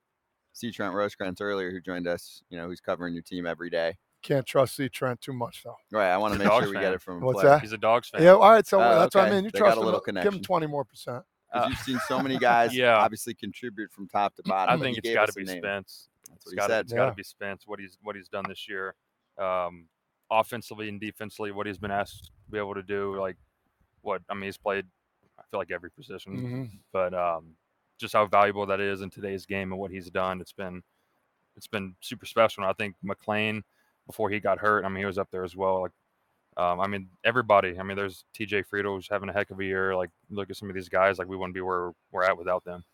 C. 0.52 0.70
Trent 0.72 0.94
Rosecrans 0.94 1.40
earlier 1.40 1.70
who 1.70 1.80
joined 1.80 2.06
us. 2.08 2.42
You 2.50 2.58
know, 2.58 2.66
who's 2.68 2.80
covering 2.80 3.14
your 3.14 3.22
team 3.22 3.46
every 3.46 3.70
day. 3.70 3.98
Can't 4.22 4.46
trust 4.46 4.76
C. 4.76 4.88
Trent 4.88 5.20
too 5.20 5.32
much 5.32 5.62
though. 5.64 5.76
Right. 5.90 6.10
I 6.10 6.16
want 6.16 6.32
to 6.34 6.38
make 6.38 6.48
sure 6.48 6.60
Dogs 6.60 6.68
we 6.68 6.74
fan. 6.74 6.82
get 6.82 6.92
it 6.94 7.02
from 7.02 7.22
a 7.22 7.26
What's 7.26 7.40
player. 7.40 7.48
that? 7.54 7.60
He's 7.62 7.72
a 7.72 7.78
dogs 7.78 8.08
fan. 8.08 8.22
Yeah, 8.22 8.32
all 8.34 8.50
right. 8.50 8.66
So 8.66 8.80
Oh, 8.80 8.98
that's 8.98 9.14
what 9.14 9.26
I 9.26 9.30
mean. 9.30 9.44
You 9.44 9.50
They 9.50 9.58
got 9.58 9.64
trust 9.66 9.76
a 9.78 9.80
him. 9.80 9.86
little 9.86 10.00
Give 10.00 10.34
him 10.34 10.40
twenty 10.42 10.66
more 10.66 10.84
percent. 10.84 11.24
Uh, 11.52 11.66
you've 11.68 11.78
seen 11.80 11.98
so 12.08 12.18
many 12.20 12.38
guys 12.38 12.74
Yeah. 12.74 12.96
obviously 12.96 13.34
contribute 13.34 13.90
from 13.92 14.08
top 14.08 14.34
to 14.36 14.42
bottom. 14.44 14.80
I 14.80 14.82
think 14.82 14.98
it's 14.98 15.12
got 15.12 15.26
to 15.26 15.32
be 15.34 15.44
name. 15.44 15.58
Spence. 15.58 16.08
That's 16.28 16.36
It's 16.36 16.46
what 16.46 16.50
he 16.52 16.56
got 16.56 16.70
said. 16.70 16.84
it's 16.86 16.92
got 16.94 17.06
to 17.06 17.14
be 17.14 17.22
Spence. 17.22 17.64
What 17.66 17.78
he's 17.80 17.98
what 18.02 18.16
he's 18.16 18.28
done 18.28 18.44
this 18.48 18.68
year, 18.68 18.94
um, 19.38 19.86
offensively 20.30 20.88
and 20.88 21.00
defensively, 21.00 21.50
what 21.52 21.66
he's 21.66 21.78
been 21.78 21.90
asked 21.90 22.30
to 22.46 22.50
be 22.50 22.58
able 22.58 22.74
to 22.74 22.82
do. 22.82 23.16
Like 23.20 23.36
what 24.02 24.22
I 24.30 24.34
mean, 24.34 24.44
he's 24.44 24.56
played. 24.56 24.86
I 25.38 25.42
feel 25.50 25.58
like 25.60 25.70
every 25.72 25.90
position, 25.90 26.38
hmm 26.38 26.64
but 26.92 27.12
um, 27.12 27.56
just 27.98 28.12
how 28.14 28.26
valuable 28.26 28.64
that 28.66 28.80
is 28.80 29.00
in 29.02 29.10
today's 29.10 29.44
game 29.46 29.72
and 29.72 29.80
what 29.80 29.90
he's 29.90 30.08
done. 30.10 30.40
It's 30.40 30.52
been 30.52 30.82
it's 31.56 31.66
been 31.66 31.94
super 32.00 32.24
special. 32.26 32.62
And 32.62 32.70
I 32.70 32.72
think 32.74 32.94
McLain 33.04 33.62
before 34.06 34.30
he 34.30 34.40
got 34.40 34.58
hurt. 34.58 34.84
I 34.84 34.88
mean, 34.88 34.98
he 34.98 35.06
was 35.06 35.18
up 35.18 35.28
there 35.30 35.44
as 35.44 35.56
well. 35.56 35.82
Like. 35.82 35.92
Um, 36.54 36.80
I 36.80 36.86
mean, 36.86 37.08
everybody. 37.24 37.78
I 37.78 37.82
mean, 37.82 37.96
there's 37.96 38.24
TJ 38.38 38.64
Friedl 38.70 38.94
who's 38.94 39.08
having 39.10 39.30
a 39.30 39.32
heck 39.32 39.50
of 39.50 39.58
a 39.58 39.64
year. 39.64 39.96
Like, 39.96 40.10
look 40.28 40.50
at 40.50 40.56
some 40.56 40.68
of 40.68 40.74
these 40.74 40.90
guys. 40.90 41.18
Like, 41.18 41.26
we 41.26 41.34
wouldn't 41.34 41.54
be 41.54 41.62
where 41.62 41.92
we're 42.10 42.24
at 42.24 42.36
without 42.36 42.64
them. 42.64 42.84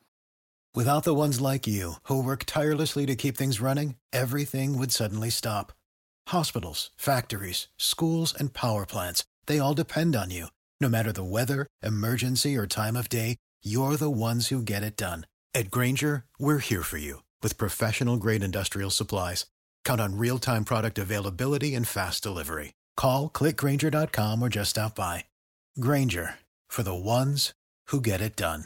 Without 0.74 1.02
the 1.02 1.14
ones 1.14 1.40
like 1.40 1.66
you, 1.66 1.94
who 2.04 2.22
work 2.22 2.44
tirelessly 2.44 3.04
to 3.06 3.16
keep 3.16 3.36
things 3.36 3.60
running, 3.60 3.96
everything 4.12 4.78
would 4.78 4.92
suddenly 4.92 5.30
stop. 5.30 5.72
Hospitals, 6.28 6.90
factories, 6.96 7.66
schools, 7.78 8.32
and 8.38 8.52
power 8.52 8.86
plants, 8.86 9.24
they 9.46 9.58
all 9.58 9.74
depend 9.74 10.14
on 10.14 10.30
you. 10.30 10.48
No 10.80 10.88
matter 10.88 11.10
the 11.10 11.24
weather, 11.24 11.66
emergency, 11.82 12.56
or 12.56 12.66
time 12.68 12.96
of 12.96 13.08
day, 13.08 13.38
you're 13.62 13.96
the 13.96 14.10
ones 14.10 14.48
who 14.48 14.62
get 14.62 14.84
it 14.84 14.96
done. 14.96 15.26
At 15.52 15.70
Grainger, 15.72 16.26
we're 16.38 16.58
here 16.58 16.84
for 16.84 16.98
you 16.98 17.22
with 17.42 17.58
professional 17.58 18.18
grade 18.18 18.44
industrial 18.44 18.90
supplies. 18.90 19.46
Count 19.84 20.00
on 20.00 20.16
real 20.16 20.38
time 20.38 20.64
product 20.64 20.98
availability 20.98 21.74
and 21.74 21.86
fast 21.88 22.22
delivery. 22.22 22.74
Call 22.96 23.28
clickgrainger.com 23.30 24.42
or 24.42 24.48
just 24.48 24.70
stop 24.70 24.94
by. 24.94 25.24
Grainger 25.80 26.36
for 26.68 26.82
the 26.82 26.94
ones 26.94 27.52
who 27.86 28.00
get 28.00 28.20
it 28.20 28.36
done. 28.36 28.64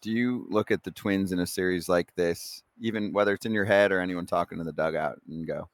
Do 0.00 0.10
you 0.10 0.46
look 0.50 0.70
at 0.70 0.84
the 0.84 0.90
Twins 0.90 1.32
in 1.32 1.38
a 1.38 1.46
series 1.46 1.88
like 1.88 2.14
this, 2.14 2.62
even 2.78 3.12
whether 3.12 3.32
it's 3.32 3.46
in 3.46 3.52
your 3.52 3.64
head 3.64 3.90
or 3.90 4.00
anyone 4.00 4.26
talking 4.26 4.58
to 4.58 4.64
the 4.64 4.72
dugout, 4.72 5.18
and 5.28 5.46
go, 5.46 5.70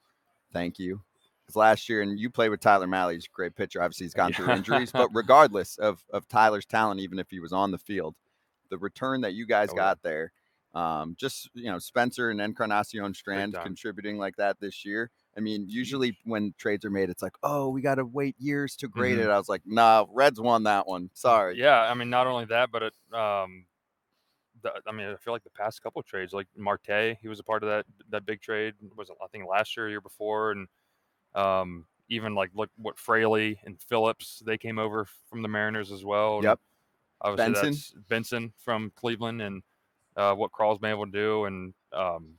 "Thank 0.52 0.78
you"? 0.78 1.02
Because 1.42 1.56
last 1.56 1.88
year, 1.88 2.00
and 2.00 2.16
you 2.16 2.30
played 2.30 2.50
with 2.50 2.60
Tyler 2.60 2.86
Mahle, 2.86 3.14
he's 3.14 3.26
a 3.26 3.34
great 3.34 3.56
pitcher. 3.56 3.82
Obviously, 3.82 4.04
he's 4.04 4.14
gone 4.14 4.32
through 4.32 4.50
injuries, 4.52 4.92
but 4.92 5.10
regardless 5.12 5.78
of 5.78 6.04
of 6.10 6.28
Tyler's 6.28 6.64
talent, 6.64 7.00
even 7.00 7.18
if 7.18 7.28
he 7.28 7.40
was 7.40 7.52
on 7.52 7.72
the 7.72 7.78
field, 7.78 8.14
the 8.68 8.78
return 8.78 9.22
that 9.22 9.34
you 9.34 9.46
guys 9.46 9.70
Oh, 9.72 9.74
got 9.76 10.00
there, 10.02 10.32
um, 10.74 11.14
just 11.18 11.50
you 11.54 11.64
know, 11.70 11.78
Spencer 11.78 12.30
and 12.30 12.40
Encarnacion 12.40 13.14
Strand 13.14 13.54
contributing 13.62 14.18
like 14.18 14.36
that 14.36 14.60
this 14.60 14.84
year. 14.84 15.10
I 15.36 15.40
mean, 15.40 15.66
usually 15.68 16.16
when 16.24 16.54
trades 16.58 16.84
are 16.84 16.90
made, 16.90 17.10
it's 17.10 17.22
like, 17.22 17.34
oh, 17.42 17.68
we 17.68 17.80
got 17.82 17.96
to 17.96 18.04
wait 18.04 18.36
years 18.38 18.76
to 18.76 18.88
grade 18.88 19.18
Mhm. 19.18 19.24
it. 19.24 19.30
I 19.30 19.38
was 19.38 19.48
like, 19.48 19.62
nah, 19.64 20.06
Reds 20.10 20.40
won 20.40 20.64
that 20.64 20.86
one. 20.86 21.10
Sorry. 21.14 21.56
Yeah, 21.58 21.80
I 21.82 21.94
mean, 21.94 22.10
not 22.10 22.26
only 22.26 22.44
that, 22.46 22.70
but 22.72 22.82
it, 22.82 22.94
um, 23.12 23.66
the, 24.62 24.72
I 24.86 24.92
mean, 24.92 25.08
I 25.08 25.16
feel 25.16 25.32
like 25.32 25.44
the 25.44 25.50
past 25.50 25.82
couple 25.82 26.02
trades, 26.02 26.32
like 26.32 26.46
Marte, 26.56 27.16
he 27.20 27.28
was 27.28 27.40
a 27.40 27.44
part 27.44 27.62
of 27.62 27.68
that 27.70 27.86
that 28.10 28.26
big 28.26 28.40
trade. 28.40 28.74
Was 28.96 29.08
it, 29.10 29.16
I 29.22 29.26
think 29.28 29.46
last 29.48 29.76
year, 29.76 29.88
year 29.88 30.00
before, 30.00 30.52
and 30.52 30.68
um, 31.34 31.86
even 32.08 32.34
like 32.34 32.50
look 32.54 32.70
what 32.76 32.98
Fraley 32.98 33.60
and 33.64 33.80
Phillips, 33.80 34.42
they 34.44 34.58
came 34.58 34.78
over 34.78 35.06
from 35.30 35.42
the 35.42 35.48
Mariners 35.48 35.92
as 35.92 36.04
well. 36.04 36.40
Yep. 36.42 36.60
Obviously, 37.22 37.52
Benson. 37.54 37.70
that's 37.72 37.92
Benson 38.08 38.52
from 38.58 38.90
Cleveland, 38.96 39.42
and 39.42 39.62
uh, 40.16 40.34
what 40.34 40.50
Krall's 40.52 40.78
been 40.78 40.90
able 40.90 41.06
to 41.06 41.12
do, 41.12 41.44
and 41.44 41.74
um, 41.92 42.34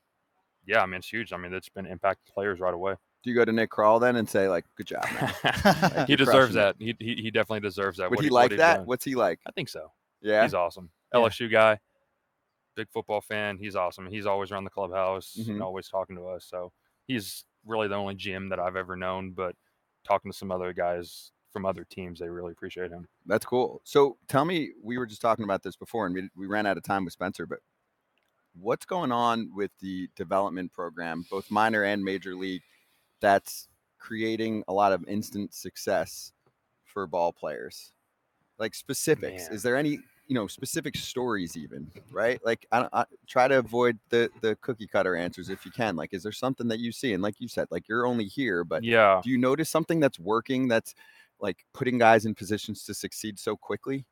yeah, 0.66 0.82
I 0.82 0.86
mean, 0.86 0.96
it's 1.00 1.10
huge. 1.10 1.34
I 1.34 1.38
mean, 1.38 1.54
it's 1.54 1.70
been 1.70 1.86
impacting 1.86 2.26
players 2.34 2.60
right 2.60 2.74
away. 2.74 2.96
Do 3.24 3.30
you 3.30 3.36
go 3.36 3.46
to 3.46 3.52
Nick 3.52 3.70
Krall 3.70 4.00
then 4.02 4.16
and 4.16 4.28
say 4.28 4.48
like, 4.50 4.66
"Good 4.76 4.88
job, 4.88 5.06
man"? 5.14 5.34
Like, 5.96 6.08
he 6.08 6.16
deserves 6.16 6.54
that. 6.56 6.76
He, 6.80 6.96
he 7.00 7.16
he 7.16 7.32
definitely 7.32 7.60
deserves 7.62 7.98
that. 8.00 8.10
Would 8.10 8.18
what 8.18 8.24
he 8.26 8.32
what 8.32 8.36
like 8.44 8.52
he's 8.52 8.58
that? 8.60 8.78
done. 8.78 8.86
What's 8.86 9.06
he 9.06 9.16
like? 9.16 9.40
I 9.46 9.52
think 9.52 9.70
so. 9.70 9.92
Yeah. 10.22 10.44
He's 10.44 10.54
awesome. 10.54 10.90
Yeah. 11.14 11.20
LSU 11.20 11.52
guy, 11.52 11.80
big 12.76 12.88
football 12.92 13.22
fan. 13.22 13.58
He's 13.58 13.76
awesome. 13.76 14.08
He's 14.08 14.26
always 14.26 14.52
around 14.52 14.64
the 14.64 14.70
clubhouse 14.70 15.38
Mhm. 15.40 15.50
and 15.50 15.62
always 15.64 15.88
talking 15.88 16.16
to 16.16 16.28
us. 16.28 16.46
So 16.46 16.72
he's 17.08 17.46
really 17.66 17.88
the 17.88 17.96
only 17.96 18.16
GM 18.16 18.50
that 18.50 18.60
I've 18.60 18.76
ever 18.76 18.96
known. 18.96 19.32
But 19.32 19.56
talking 20.04 20.32
to 20.32 20.38
some 20.38 20.52
other 20.52 20.74
guys 20.74 21.32
from 21.52 21.66
other 21.66 21.84
teams, 21.84 22.20
they 22.20 22.30
really 22.30 22.52
appreciate 22.52 22.92
him. 22.92 23.08
That's 23.26 23.46
cool. 23.46 23.82
So 23.84 24.18
tell 24.28 24.46
me, 24.46 24.72
we 24.82 24.98
were 24.98 25.06
just 25.06 25.22
talking 25.22 25.44
about 25.44 25.64
this 25.64 25.76
before, 25.76 26.06
and 26.06 26.16
we 26.16 26.30
we 26.36 26.48
ran 26.48 26.66
out 26.66 26.78
of 26.78 26.84
time 26.84 27.04
with 27.06 27.14
Spencer, 27.14 27.46
but 27.46 27.60
what's 28.60 28.86
going 28.86 29.12
on 29.12 29.52
with 29.56 29.72
the 29.80 30.10
development 30.16 30.74
program, 30.74 31.26
both 31.30 31.50
minor 31.52 31.84
and 31.84 32.04
major 32.04 32.36
league, 32.36 32.64
that's 33.20 33.68
creating 34.00 34.64
a 34.68 34.74
lot 34.74 34.92
of 34.92 35.08
instant 35.08 35.54
success 35.54 36.34
for 36.84 37.08
ball 37.08 37.32
players? 37.32 37.94
Like 38.58 38.76
specifics. 38.76 39.44
Man. 39.44 39.54
Is 39.54 39.64
there 39.64 39.78
any 39.78 40.00
you 40.28 40.36
know 40.36 40.48
specific 40.48 40.96
stories 40.96 41.58
even 41.58 41.92
right 42.10 42.40
like 42.46 42.66
I, 42.72 42.80
don't- 42.80 42.94
I 42.94 43.04
try 43.28 43.50
to 43.50 43.58
avoid 43.58 44.00
the 44.10 44.30
the 44.40 44.56
cookie 44.62 44.88
cutter 44.88 45.18
answers 45.18 45.50
if 45.50 45.66
you 45.66 45.72
can 45.72 45.98
like 45.98 46.14
is 46.14 46.24
there 46.24 46.32
something 46.32 46.70
that 46.70 46.80
you 46.80 46.94
see 46.94 47.12
and 47.12 47.22
like 47.22 47.36
you 47.40 47.50
said 47.50 47.68
like 47.70 47.90
you're 47.90 48.06
only 48.06 48.24
here 48.26 48.64
but 48.64 48.82
yeah. 48.82 49.20
do 49.22 49.30
you 49.30 49.38
notice 49.38 49.70
something 49.70 50.00
that's 50.00 50.20
working 50.20 50.70
that's 50.70 50.96
like 51.42 51.66
putting 51.74 51.98
guys 51.98 52.26
in 52.26 52.36
positions 52.36 52.84
to 52.86 52.94
succeed 52.94 53.40
so 53.40 53.56
quickly 53.58 54.06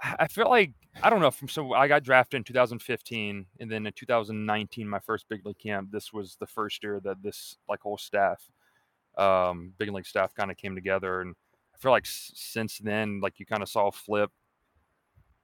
I 0.00 0.28
feel 0.28 0.48
like 0.48 0.72
I 1.02 1.10
don't 1.10 1.20
know. 1.20 1.30
From 1.30 1.48
so 1.48 1.72
I 1.74 1.88
got 1.88 2.04
drafted 2.04 2.38
in 2.38 2.44
2015, 2.44 3.46
and 3.60 3.70
then 3.70 3.86
in 3.86 3.92
2019, 3.92 4.88
my 4.88 5.00
first 5.00 5.28
big 5.28 5.44
league 5.44 5.58
camp. 5.58 5.90
This 5.90 6.12
was 6.12 6.36
the 6.38 6.46
first 6.46 6.82
year 6.82 7.00
that 7.04 7.22
this 7.22 7.56
like 7.68 7.80
whole 7.80 7.98
staff, 7.98 8.42
um, 9.18 9.72
big 9.78 9.90
league 9.92 10.06
staff, 10.06 10.34
kind 10.34 10.50
of 10.50 10.56
came 10.56 10.74
together, 10.74 11.20
and 11.22 11.34
I 11.74 11.78
feel 11.78 11.92
like 11.92 12.06
s- 12.06 12.32
since 12.34 12.78
then, 12.78 13.20
like 13.20 13.40
you 13.40 13.46
kind 13.46 13.62
of 13.62 13.68
saw 13.68 13.88
a 13.88 13.92
flip, 13.92 14.30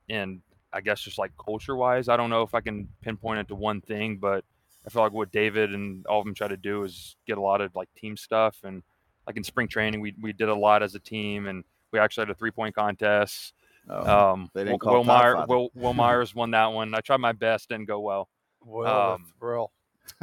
and 0.09 0.40
I 0.73 0.80
guess 0.80 1.00
just 1.00 1.18
like 1.18 1.33
culture 1.42 1.76
wise, 1.76 2.09
I 2.09 2.16
don't 2.16 2.30
know 2.30 2.42
if 2.42 2.54
I 2.54 2.61
can 2.61 2.88
pinpoint 3.00 3.40
it 3.40 3.49
to 3.49 3.54
one 3.54 3.80
thing, 3.80 4.18
but 4.18 4.44
I 4.87 4.90
feel 4.90 5.02
like 5.02 5.12
what 5.12 5.33
David 5.33 5.73
and 5.73 6.04
all 6.06 6.21
of 6.21 6.25
them 6.26 6.35
try 6.35 6.49
to 6.49 6.56
do 6.56 6.83
is 6.85 7.16
get 7.26 7.38
a 7.38 7.40
lot 7.40 7.61
of 7.61 7.75
like 7.75 7.88
team 7.97 8.16
stuff, 8.16 8.59
and 8.64 8.83
like 9.26 9.37
in 9.37 9.45
spring 9.45 9.69
training, 9.69 10.00
we 10.00 10.14
we 10.21 10.33
did 10.33 10.49
a 10.49 10.54
lot 10.54 10.83
as 10.83 10.95
a 10.95 10.99
team, 10.99 11.47
and 11.47 11.64
we 11.90 11.99
actually 11.99 12.23
had 12.23 12.31
a 12.31 12.35
three 12.35 12.50
point 12.50 12.75
contest. 12.75 13.54
Oh, 13.88 14.33
Um, 14.33 14.50
they 14.54 14.62
didn't 14.62 14.73
Will, 14.73 14.78
call 14.78 14.95
Will, 14.95 15.04
Meyer, 15.04 15.47
Will, 15.47 15.71
Will 15.75 15.95
Myers 15.95 16.35
won 16.35 16.50
that 16.52 16.66
one. 16.66 16.95
I 16.95 17.00
tried 17.00 17.19
my 17.19 17.33
best, 17.33 17.69
didn't 17.69 17.87
go 17.87 18.00
well. 18.00 18.28
Will 18.64 18.87
Um, 18.87 19.25
the 19.26 19.38
thrill. 19.38 19.73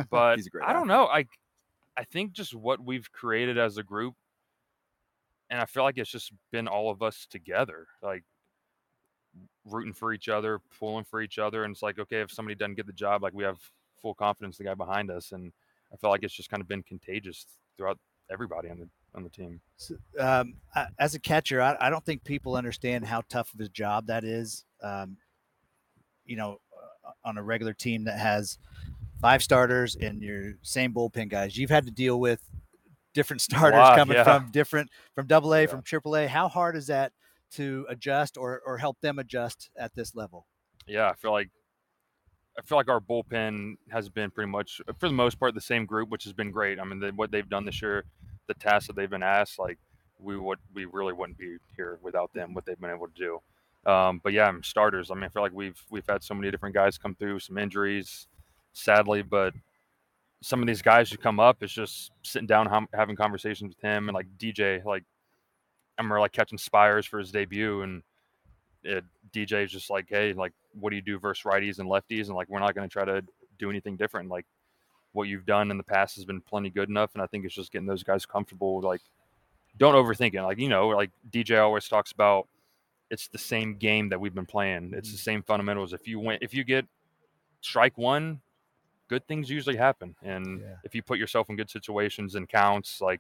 But 0.10 0.36
He's 0.38 0.48
a 0.48 0.50
great 0.50 0.68
I 0.68 0.74
don't 0.74 0.88
know. 0.88 1.06
I 1.08 1.26
I 1.98 2.04
think 2.06 2.32
just 2.32 2.56
what 2.56 2.84
we've 2.84 3.12
created 3.12 3.58
as 3.58 3.78
a 3.78 3.84
group, 3.84 4.16
and 5.50 5.60
I 5.60 5.66
feel 5.66 5.84
like 5.84 5.98
it's 5.98 6.12
just 6.12 6.32
been 6.52 6.68
all 6.68 6.90
of 6.90 7.02
us 7.02 7.28
together, 7.30 7.88
like 8.02 8.24
rooting 9.66 9.94
for 9.94 10.14
each 10.14 10.30
other, 10.30 10.60
pulling 10.80 11.06
for 11.06 11.22
each 11.22 11.38
other, 11.38 11.64
and 11.64 11.74
it's 11.74 11.84
like 11.84 12.00
okay, 12.00 12.22
if 12.22 12.32
somebody 12.32 12.56
doesn't 12.56 12.76
get 12.76 12.88
the 12.88 12.94
job, 12.94 13.24
like 13.24 13.34
we 13.34 13.44
have 13.44 13.60
full 14.02 14.14
confidence 14.16 14.60
in 14.60 14.66
the 14.66 14.70
guy 14.72 14.76
behind 14.76 15.12
us, 15.12 15.32
and 15.32 15.52
I 15.94 15.98
feel 15.98 16.10
like 16.10 16.24
it's 16.24 16.34
just 16.34 16.50
kind 16.50 16.62
of 16.62 16.68
been 16.68 16.84
contagious 16.84 17.46
throughout 17.78 18.00
everybody 18.32 18.70
on 18.70 18.80
the 18.80 18.90
on 19.14 19.24
the 19.24 19.30
team. 19.30 19.60
So, 19.76 19.96
um, 20.20 20.54
I- 20.74 20.88
as 20.98 21.16
a 21.16 21.20
catcher, 21.20 21.62
I, 21.62 21.76
I 21.82 21.90
don't 21.90 22.06
think 22.06 22.24
people 22.24 22.56
understand 22.56 23.06
how 23.06 23.24
tough 23.28 23.54
of 23.54 23.60
a 23.60 23.68
job 23.68 24.08
that 24.08 24.24
is. 24.24 24.64
Um, 24.82 25.18
you 26.26 26.38
know, 26.38 26.60
uh, 27.06 27.12
on 27.26 27.38
a 27.38 27.44
regular 27.44 27.74
team 27.74 28.06
that 28.06 28.18
has 28.20 28.58
five 29.20 29.44
starters 29.44 29.96
and 29.98 30.22
your 30.22 30.54
same 30.62 30.94
bullpen 30.94 31.30
guys, 31.30 31.58
you've 31.58 31.70
had 31.70 31.86
to 31.86 31.92
deal 31.92 32.20
with 32.20 32.42
different 33.14 33.42
starters 33.50 33.90
coming 33.98 34.16
yeah. 34.16 34.24
from 34.24 34.50
different 34.52 34.90
from 35.14 35.28
Double 35.28 35.54
A, 35.54 35.62
Yeah. 35.62 35.68
from 35.68 35.82
Triple 35.82 36.16
A. 36.16 36.28
How 36.28 36.48
hard 36.48 36.78
is 36.78 36.88
that 36.88 37.12
to 37.52 37.86
adjust 37.90 38.38
or 38.38 38.62
or 38.66 38.78
help 38.78 39.02
them 39.02 39.20
adjust 39.20 39.70
at 39.78 39.94
this 39.94 40.16
level? 40.16 40.48
yeah, 40.88 41.10
I 41.10 41.16
feel 41.16 41.32
like 41.32 41.50
I 42.58 42.62
feel 42.64 42.78
like 42.78 42.90
our 42.90 43.00
bullpen 43.00 43.76
has 43.90 44.10
been 44.10 44.30
pretty 44.30 44.52
much, 44.52 44.82
for 45.00 45.08
the 45.08 45.16
most 45.16 45.40
part, 45.40 45.54
the 45.54 45.62
same 45.62 45.86
group, 45.86 46.10
which 46.10 46.26
has 46.26 46.34
been 46.34 46.52
great. 46.52 46.80
I 46.80 46.84
mean, 46.84 47.00
the, 47.00 47.12
what 47.16 47.32
they've 47.32 47.48
done 47.48 47.66
this 47.66 47.82
year, 47.82 48.04
the 48.48 48.54
tasks 48.54 48.88
that 48.88 48.96
they've 48.96 49.10
been 49.10 49.24
asked, 49.24 49.58
like 49.58 49.78
we 50.20 50.38
would, 50.38 50.60
we 50.74 50.86
really 50.86 51.14
wouldn't 51.14 51.38
be 51.38 51.58
here 51.76 51.98
without 52.02 52.34
them. 52.34 52.54
What 52.54 52.66
they've 52.66 52.80
been 52.80 52.92
able 52.92 53.08
to 53.08 53.14
do. 53.14 53.40
Um, 53.86 54.22
but 54.24 54.34
yeah, 54.34 54.48
I'm 54.48 54.64
starters. 54.64 55.10
I 55.10 55.16
mean, 55.16 55.24
I 55.24 55.30
feel 55.30 55.42
like 55.42 55.54
we've 55.54 55.82
we've 55.90 56.06
had 56.08 56.24
so 56.24 56.36
many 56.36 56.52
different 56.52 56.76
guys 56.76 56.98
come 56.98 57.16
through, 57.16 57.40
some 57.40 57.58
injuries, 57.58 58.28
sadly, 58.74 59.24
but 59.24 59.54
some 60.44 60.62
of 60.62 60.68
these 60.68 60.82
guys 60.82 61.10
who 61.10 61.18
come 61.18 61.40
up, 61.40 61.64
it's 61.64 61.74
just 61.74 62.12
sitting 62.24 62.48
down, 62.48 62.68
hum, 62.68 62.88
having 62.94 63.16
conversations 63.16 63.76
with 63.76 63.82
him, 63.82 64.08
and 64.08 64.16
like 64.16 64.28
DJ, 64.38 64.84
like 64.86 65.04
I 65.98 66.02
remember 66.02 66.20
like 66.20 66.32
catching 66.32 66.58
Spiers 66.58 67.06
for 67.06 67.20
his 67.20 67.32
debut, 67.32 67.82
and 67.82 68.04
Uh, 68.86 68.98
it, 68.98 69.06
DJ 69.34 69.64
is 69.64 69.72
just 69.72 69.90
like, 69.90 70.08
hey, 70.10 70.34
like, 70.34 70.54
what 70.80 70.90
do 70.90 70.96
you 70.96 71.02
do 71.02 71.20
versus 71.20 71.44
righties 71.44 71.80
and 71.80 71.90
lefties? 71.90 72.28
And 72.28 72.36
like, 72.36 72.50
we're 72.50 72.60
not 72.60 72.76
going 72.76 72.88
to 72.88 72.92
try 72.92 73.06
to 73.06 73.24
do 73.60 73.70
anything 73.70 73.96
different. 73.96 74.30
Like, 74.30 74.46
what 75.14 75.24
you've 75.24 75.46
done 75.46 75.72
in 75.72 75.78
the 75.78 75.84
past 75.84 76.16
has 76.16 76.26
been 76.26 76.42
plenty 76.42 76.70
good 76.70 76.90
enough, 76.90 77.12
and 77.14 77.22
I 77.22 77.28
think 77.28 77.46
it's 77.46 77.56
just 77.56 77.72
getting 77.72 77.88
those 77.88 78.04
guys 78.04 78.26
comfortable. 78.26 78.82
Like, 78.82 79.02
don't 79.78 79.96
overthink 79.96 80.34
it. 80.34 80.44
Like, 80.44 80.60
you 80.60 80.70
know, 80.70 80.90
like 80.90 81.12
DJ 81.32 81.62
always 81.62 81.88
talks 81.88 82.12
about, 82.12 82.48
it's 83.10 83.28
the 83.28 83.38
same 83.38 83.76
game 83.76 84.10
that 84.10 84.20
we've 84.20 84.34
been 84.34 84.46
playing. 84.46 84.94
It's 84.96 85.12
the 85.12 85.18
mm. 85.18 85.24
same 85.24 85.44
fundamentals. 85.44 85.92
If 85.92 86.08
you 86.08 86.20
win, 86.20 86.38
if 86.42 86.54
you 86.54 86.64
get 86.64 86.86
strike 87.60 87.98
one, 87.98 88.40
good 89.10 89.28
things 89.28 89.50
usually 89.50 89.76
happen. 89.76 90.16
And 90.24 90.62
Yeah. 90.62 90.76
if 90.86 90.96
you 90.96 91.04
put 91.04 91.20
yourself 91.20 91.50
in 91.50 91.58
good 91.58 91.70
situations 91.70 92.36
and 92.36 92.48
counts, 92.48 93.02
like 93.02 93.20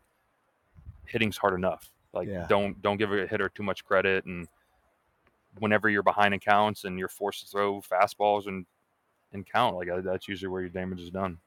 hitting's 1.05 1.37
hard 1.37 1.53
enough. 1.53 1.91
Like 2.13 2.29
Yeah. 2.29 2.47
don't 2.47 2.81
don't 2.81 2.97
give 2.97 3.11
a 3.11 3.27
hitter 3.27 3.49
too 3.49 3.63
much 3.63 3.83
credit. 3.83 4.25
And 4.25 4.47
whenever 5.59 5.89
you're 5.89 6.03
behind 6.03 6.33
in 6.33 6.39
counts 6.39 6.83
and 6.85 6.97
you're 6.97 7.07
forced 7.07 7.41
to 7.41 7.47
throw 7.47 7.81
fastballs 7.81 8.47
and 8.47 8.65
and 9.33 9.45
count, 9.49 9.75
like 9.77 9.87
uh, 9.89 10.01
that's 10.01 10.27
usually 10.27 10.49
where 10.49 10.61
your 10.61 10.69
damage 10.69 10.99
is 10.99 11.09
done. 11.09 11.37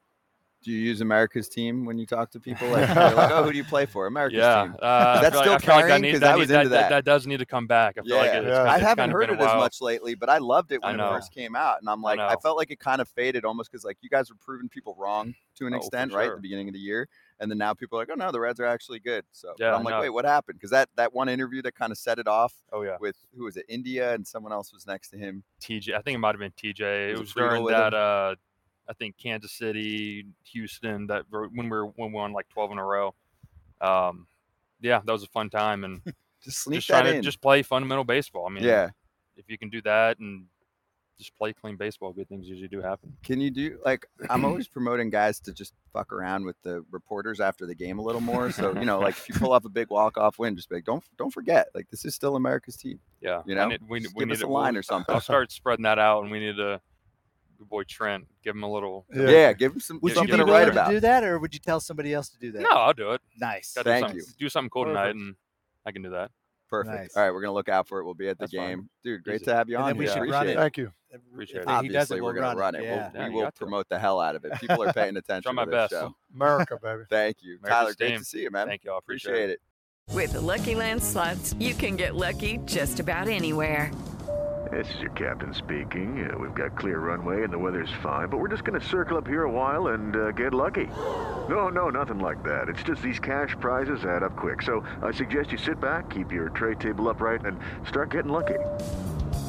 do 0.63 0.71
you 0.71 0.79
use 0.79 1.01
america's 1.01 1.47
team 1.47 1.85
when 1.85 1.99
you 1.99 2.05
talk 2.07 2.31
to 2.31 2.39
people 2.49 2.67
like, 2.69 2.89
like 2.95 3.31
oh 3.31 3.43
who 3.43 3.51
do 3.51 3.57
you 3.57 3.63
play 3.63 3.85
for 3.85 4.07
america's 4.07 4.37
yeah, 4.39 4.63
team 4.63 4.75
uh, 4.81 4.85
I 4.85 5.15
Is 5.17 5.21
that 5.21 5.33
still 5.35 5.39
like, 5.53 5.63
I 5.63 5.65
feel 5.65 5.75
like 5.75 5.85
carrying? 5.85 6.01
need- 6.01 6.11
'Cause 6.13 6.23
I 6.23 6.33
need- 6.33 6.39
was 6.39 6.49
into 6.51 6.69
that. 6.69 6.89
that. 6.89 7.05
does 7.05 7.27
need 7.27 7.37
to 7.37 7.45
come 7.45 7.67
back. 7.67 7.97
I 7.99 8.01
feel 8.01 8.17
like 8.17 8.25
Yeah. 8.33 8.37
it's 8.39 8.47
Yeah. 8.47 8.55
kinda- 8.57 8.71
I 8.71 8.77
haven't 8.79 9.03
kinda 9.03 9.13
heard 9.15 9.29
been 9.29 9.39
it 9.39 9.43
as 9.43 9.55
much 9.55 9.81
lately, 9.81 10.15
but 10.15 10.29
I 10.29 10.39
loved 10.39 10.71
it 10.71 10.81
when 10.81 10.99
it 10.99 11.03
first 11.09 11.31
came 11.31 11.55
out, 11.55 11.79
and 11.81 11.87
I'm 11.89 12.01
like, 12.01 12.17
I, 12.19 12.33
know. 12.33 12.39
felt 12.41 12.57
like 12.57 12.71
it 12.71 12.79
kind 12.79 12.99
of 13.01 13.07
faded 13.09 13.45
almost 13.45 13.69
because 13.71 13.85
like 13.85 13.97
you 14.01 14.09
guys 14.09 14.29
were 14.31 14.37
proving 14.39 14.67
people 14.69 14.95
wrong 14.97 15.35
to 15.57 15.67
an 15.67 15.73
Oh, 15.73 15.77
for 15.77 15.81
extent, 15.85 16.13
right, 16.13 16.29
at 16.29 16.35
the 16.37 16.41
beginning 16.41 16.67
of 16.69 16.73
the 16.73 16.79
year, 16.79 17.07
and 17.39 17.49
then 17.51 17.57
now 17.57 17.73
people 17.73 17.97
are 17.97 18.01
like, 18.01 18.09
oh 18.11 18.15
no, 18.15 18.31
the 18.31 18.39
Reds 18.39 18.59
are 18.59 18.65
actually 18.65 18.99
good. 18.99 19.25
So 19.31 19.53
Yeah, 19.59 19.75
I'm 19.75 19.83
like, 19.83 19.95
no. 19.95 20.01
wait, 20.01 20.09
what 20.09 20.25
happened? 20.25 20.57
Because 20.57 20.71
that 20.71 20.89
that 20.95 21.13
one 21.13 21.29
interview 21.29 21.61
that 21.63 21.75
kind 21.75 21.91
of 21.91 21.97
set 21.97 22.19
it 22.19 22.27
off 22.27 22.53
Oh 22.71 22.81
yeah, 22.83 22.97
with 22.99 23.17
who 23.35 23.45
was 23.45 23.57
it, 23.57 23.65
India, 23.67 24.13
and 24.13 24.25
someone 24.25 24.51
else 24.53 24.73
was 24.73 24.87
next 24.87 25.09
to 25.09 25.17
him. 25.17 25.43
TJ. 25.61 25.93
I 25.93 26.01
think 26.01 26.15
it 26.15 26.19
might 26.19 26.35
have 26.35 26.39
been 26.39 26.51
TJ. 26.51 26.79
Was 26.79 26.79
It 26.79 27.11
it 27.11 27.19
was 27.19 27.33
during 27.33 27.65
that. 27.65 27.93
Uh, 27.93 28.35
I 28.87 28.93
think 28.93 29.17
Kansas 29.17 29.51
City, 29.51 30.25
Houston. 30.51 31.07
That 31.07 31.25
when 31.29 31.51
we 31.55 31.69
were 31.69 31.87
when 31.87 32.11
we 32.11 32.15
won 32.15 32.33
like 32.33 32.47
twelve 32.49 32.71
in 32.71 32.77
a 32.77 32.85
row. 32.85 33.13
Um, 33.81 34.27
yeah, 34.81 35.01
that 35.03 35.11
was 35.11 35.23
a 35.23 35.27
fun 35.27 35.49
time 35.49 35.83
and 35.83 36.01
Just 36.45 36.59
sneak 36.61 36.77
just 36.77 36.89
that 36.89 37.07
in. 37.07 37.15
to 37.15 37.21
just 37.21 37.41
play 37.41 37.63
fundamental 37.63 38.03
baseball. 38.03 38.45
I 38.47 38.51
mean, 38.51 38.63
yeah. 38.63 38.89
if 39.35 39.45
you 39.49 39.57
can 39.57 39.69
do 39.69 39.81
that 39.81 40.19
and 40.19 40.45
just 41.17 41.35
play 41.35 41.53
clean 41.53 41.75
baseball, 41.77 42.11
good 42.13 42.27
things 42.27 42.47
usually 42.47 42.67
do 42.67 42.81
happen. 42.81 43.15
Can 43.23 43.39
you 43.39 43.49
do 43.51 43.79
like 43.85 44.05
I'm 44.29 44.43
always 44.45 44.67
promoting 44.67 45.09
guys 45.09 45.39
to 45.41 45.53
just 45.53 45.73
fuck 45.93 46.11
around 46.11 46.45
with 46.45 46.55
the 46.63 46.83
reporters 46.91 47.39
after 47.39 47.65
the 47.65 47.75
game 47.75 47.99
a 47.99 48.01
little 48.01 48.21
more. 48.21 48.51
So 48.51 48.73
you 48.77 48.85
know, 48.85 48.99
like 48.99 49.15
if 49.17 49.29
you 49.29 49.35
pull 49.35 49.53
off 49.53 49.65
a 49.65 49.69
big 49.69 49.89
walk 49.89 50.17
off 50.17 50.39
win, 50.39 50.55
just 50.55 50.69
be 50.69 50.75
like, 50.75 50.85
don't 50.85 51.03
don't 51.17 51.31
forget, 51.31 51.67
like 51.73 51.89
this 51.89 52.03
is 52.05 52.13
still 52.15 52.35
America's 52.35 52.75
team. 52.75 52.99
Yeah, 53.21 53.41
You 53.45 53.55
know, 53.55 53.69
need- 53.69 53.81
we, 53.87 53.99
Just 54.01 54.15
we 54.15 54.19
give 54.21 54.27
need 54.29 54.35
us 54.35 54.41
a 54.43 54.47
line 54.47 54.73
we'll- 54.73 54.79
or 54.79 54.83
something. 54.83 55.13
I'll 55.15 55.21
start 55.21 55.51
spreading 55.51 55.83
that 55.83 55.99
out, 55.99 56.23
and 56.23 56.31
we 56.31 56.39
need 56.39 56.57
to. 56.57 56.81
Good 57.57 57.69
boy 57.69 57.83
Trent, 57.83 58.27
give 58.43 58.53
him 58.53 58.63
a 58.63 58.69
little. 58.71 59.05
Yeah. 59.15 59.29
Yeah, 59.29 59.53
give 59.53 59.71
him 59.73 59.79
some 59.79 59.99
Would 60.01 60.09
you 60.11 60.15
something 60.15 60.33
be 60.33 60.39
to 60.39 60.43
willing 60.45 60.75
write 60.75 60.87
to 60.87 60.93
do 60.95 60.99
that, 60.99 61.23
or 61.23 61.39
would 61.39 61.53
you 61.53 61.59
tell 61.61 61.79
somebody 61.79 62.13
else 62.13 62.27
to 62.29 62.37
do 62.37 62.51
that? 62.51 62.61
No, 62.61 62.69
I'll 62.69 62.91
do 62.93 63.11
it. 63.11 63.21
Nice. 63.39 63.73
Gotta 63.73 63.89
Thank 63.89 64.01
do 64.01 64.07
something, 64.09 64.17
you. 64.17 64.45
Do 64.45 64.49
something 64.49 64.69
cool 64.69 64.83
tonight, 64.83 65.11
and 65.15 65.35
I 65.85 65.93
can 65.93 66.01
do 66.01 66.09
that. 66.09 66.31
Perfect. 66.69 66.93
Nice. 66.97 67.15
All 67.15 67.23
right, 67.23 67.31
we're 67.31 67.39
gonna 67.41 67.53
look 67.53 67.69
out 67.69 67.87
for 67.87 68.01
it. 68.01 68.03
We'll 68.03 68.13
be 68.13 68.27
at 68.27 68.37
the 68.37 68.43
That's 68.43 68.53
fine. 68.55 68.67
game, 68.69 68.89
dude. 69.05 69.23
Great 69.23 69.35
Easy. 69.35 69.45
to 69.45 69.55
have 69.55 69.69
you 69.69 69.75
And 69.77 69.83
on. 69.85 69.89
then 69.91 69.97
we 69.97 70.05
here. 70.05 70.13
should 70.15 70.29
run 70.29 70.49
it. 70.49 70.57
Thank 70.57 70.77
you. 70.77 70.91
If 71.15 71.21
Appreciate 71.33 71.55
he 71.55 71.61
it. 71.61 71.65
does 71.65 71.75
Obviously, 71.77 72.17
it, 72.17 72.21
we're 72.23 72.33
we'll 72.33 72.41
gonna 72.43 72.59
run 72.59 72.75
it. 72.75 72.83
Yeah. 72.83 73.09
We'll, 73.13 73.21
Yeah, 73.21 73.27
we 73.29 73.35
will 73.35 73.41
got 73.43 73.55
to. 73.55 73.59
promote 73.59 73.89
the 73.89 73.99
hell 73.99 74.19
out 74.19 74.35
of 74.35 74.45
it. 74.45 74.53
People 74.59 74.83
are 74.83 74.93
paying 74.93 75.17
attention. 75.17 75.43
Try 75.43 75.51
to 75.51 75.55
my 75.55 75.65
this 75.65 75.73
best. 75.73 75.91
show. 75.91 76.15
America, 76.33 76.77
baby. 76.81 77.03
Thank 77.09 77.37
you, 77.41 77.57
America's 77.63 77.69
Tyler. 77.69 77.93
Great 77.97 78.09
team. 78.09 78.19
to 78.19 78.25
see 78.25 78.41
you, 78.41 78.51
man. 78.51 78.67
Thank 78.67 78.83
you. 78.83 78.91
I 78.93 78.97
appreciate, 78.97 79.31
Appreciate 79.31 79.49
it. 79.51 79.61
With 80.13 80.33
the 80.33 80.41
Lucky 80.41 80.75
Land 80.75 81.01
slots, 81.03 81.55
you 81.59 81.73
can 81.73 81.95
get 81.95 82.15
lucky 82.15 82.59
just 82.65 82.99
about 82.99 83.27
anywhere. 83.27 83.91
This 84.71 84.91
is 84.95 84.99
your 85.01 85.11
captain 85.11 85.53
speaking. 85.53 86.27
Uh, 86.27 86.37
we've 86.39 86.53
got 86.55 86.75
clear 86.75 86.97
runway 86.99 87.43
and 87.43 87.53
the 87.53 87.57
weather's 87.57 87.89
fine, 88.01 88.29
but 88.29 88.37
we're 88.39 88.47
just 88.47 88.63
going 88.63 88.79
to 88.79 88.85
circle 88.85 89.15
up 89.15 89.27
here 89.27 89.43
a 89.43 89.51
while 89.51 89.87
and 89.87 90.15
uh, 90.15 90.31
get 90.31 90.53
lucky. 90.55 90.87
No, 91.47 91.69
no, 91.69 91.89
nothing 91.89 92.17
like 92.19 92.43
that. 92.43 92.67
It's 92.67 92.81
just 92.81 93.01
these 93.03 93.19
cash 93.19 93.55
prizes 93.59 94.03
add 94.05 94.23
up 94.23 94.35
quick. 94.35 94.63
So 94.63 94.83
I 95.03 95.11
suggest 95.11 95.51
you 95.51 95.59
sit 95.59 95.79
back, 95.79 96.09
keep 96.09 96.31
your 96.31 96.49
tray 96.49 96.73
table 96.75 97.07
upright, 97.09 97.45
and 97.45 97.59
start 97.87 98.09
getting 98.09 98.31
lucky. 98.31 98.55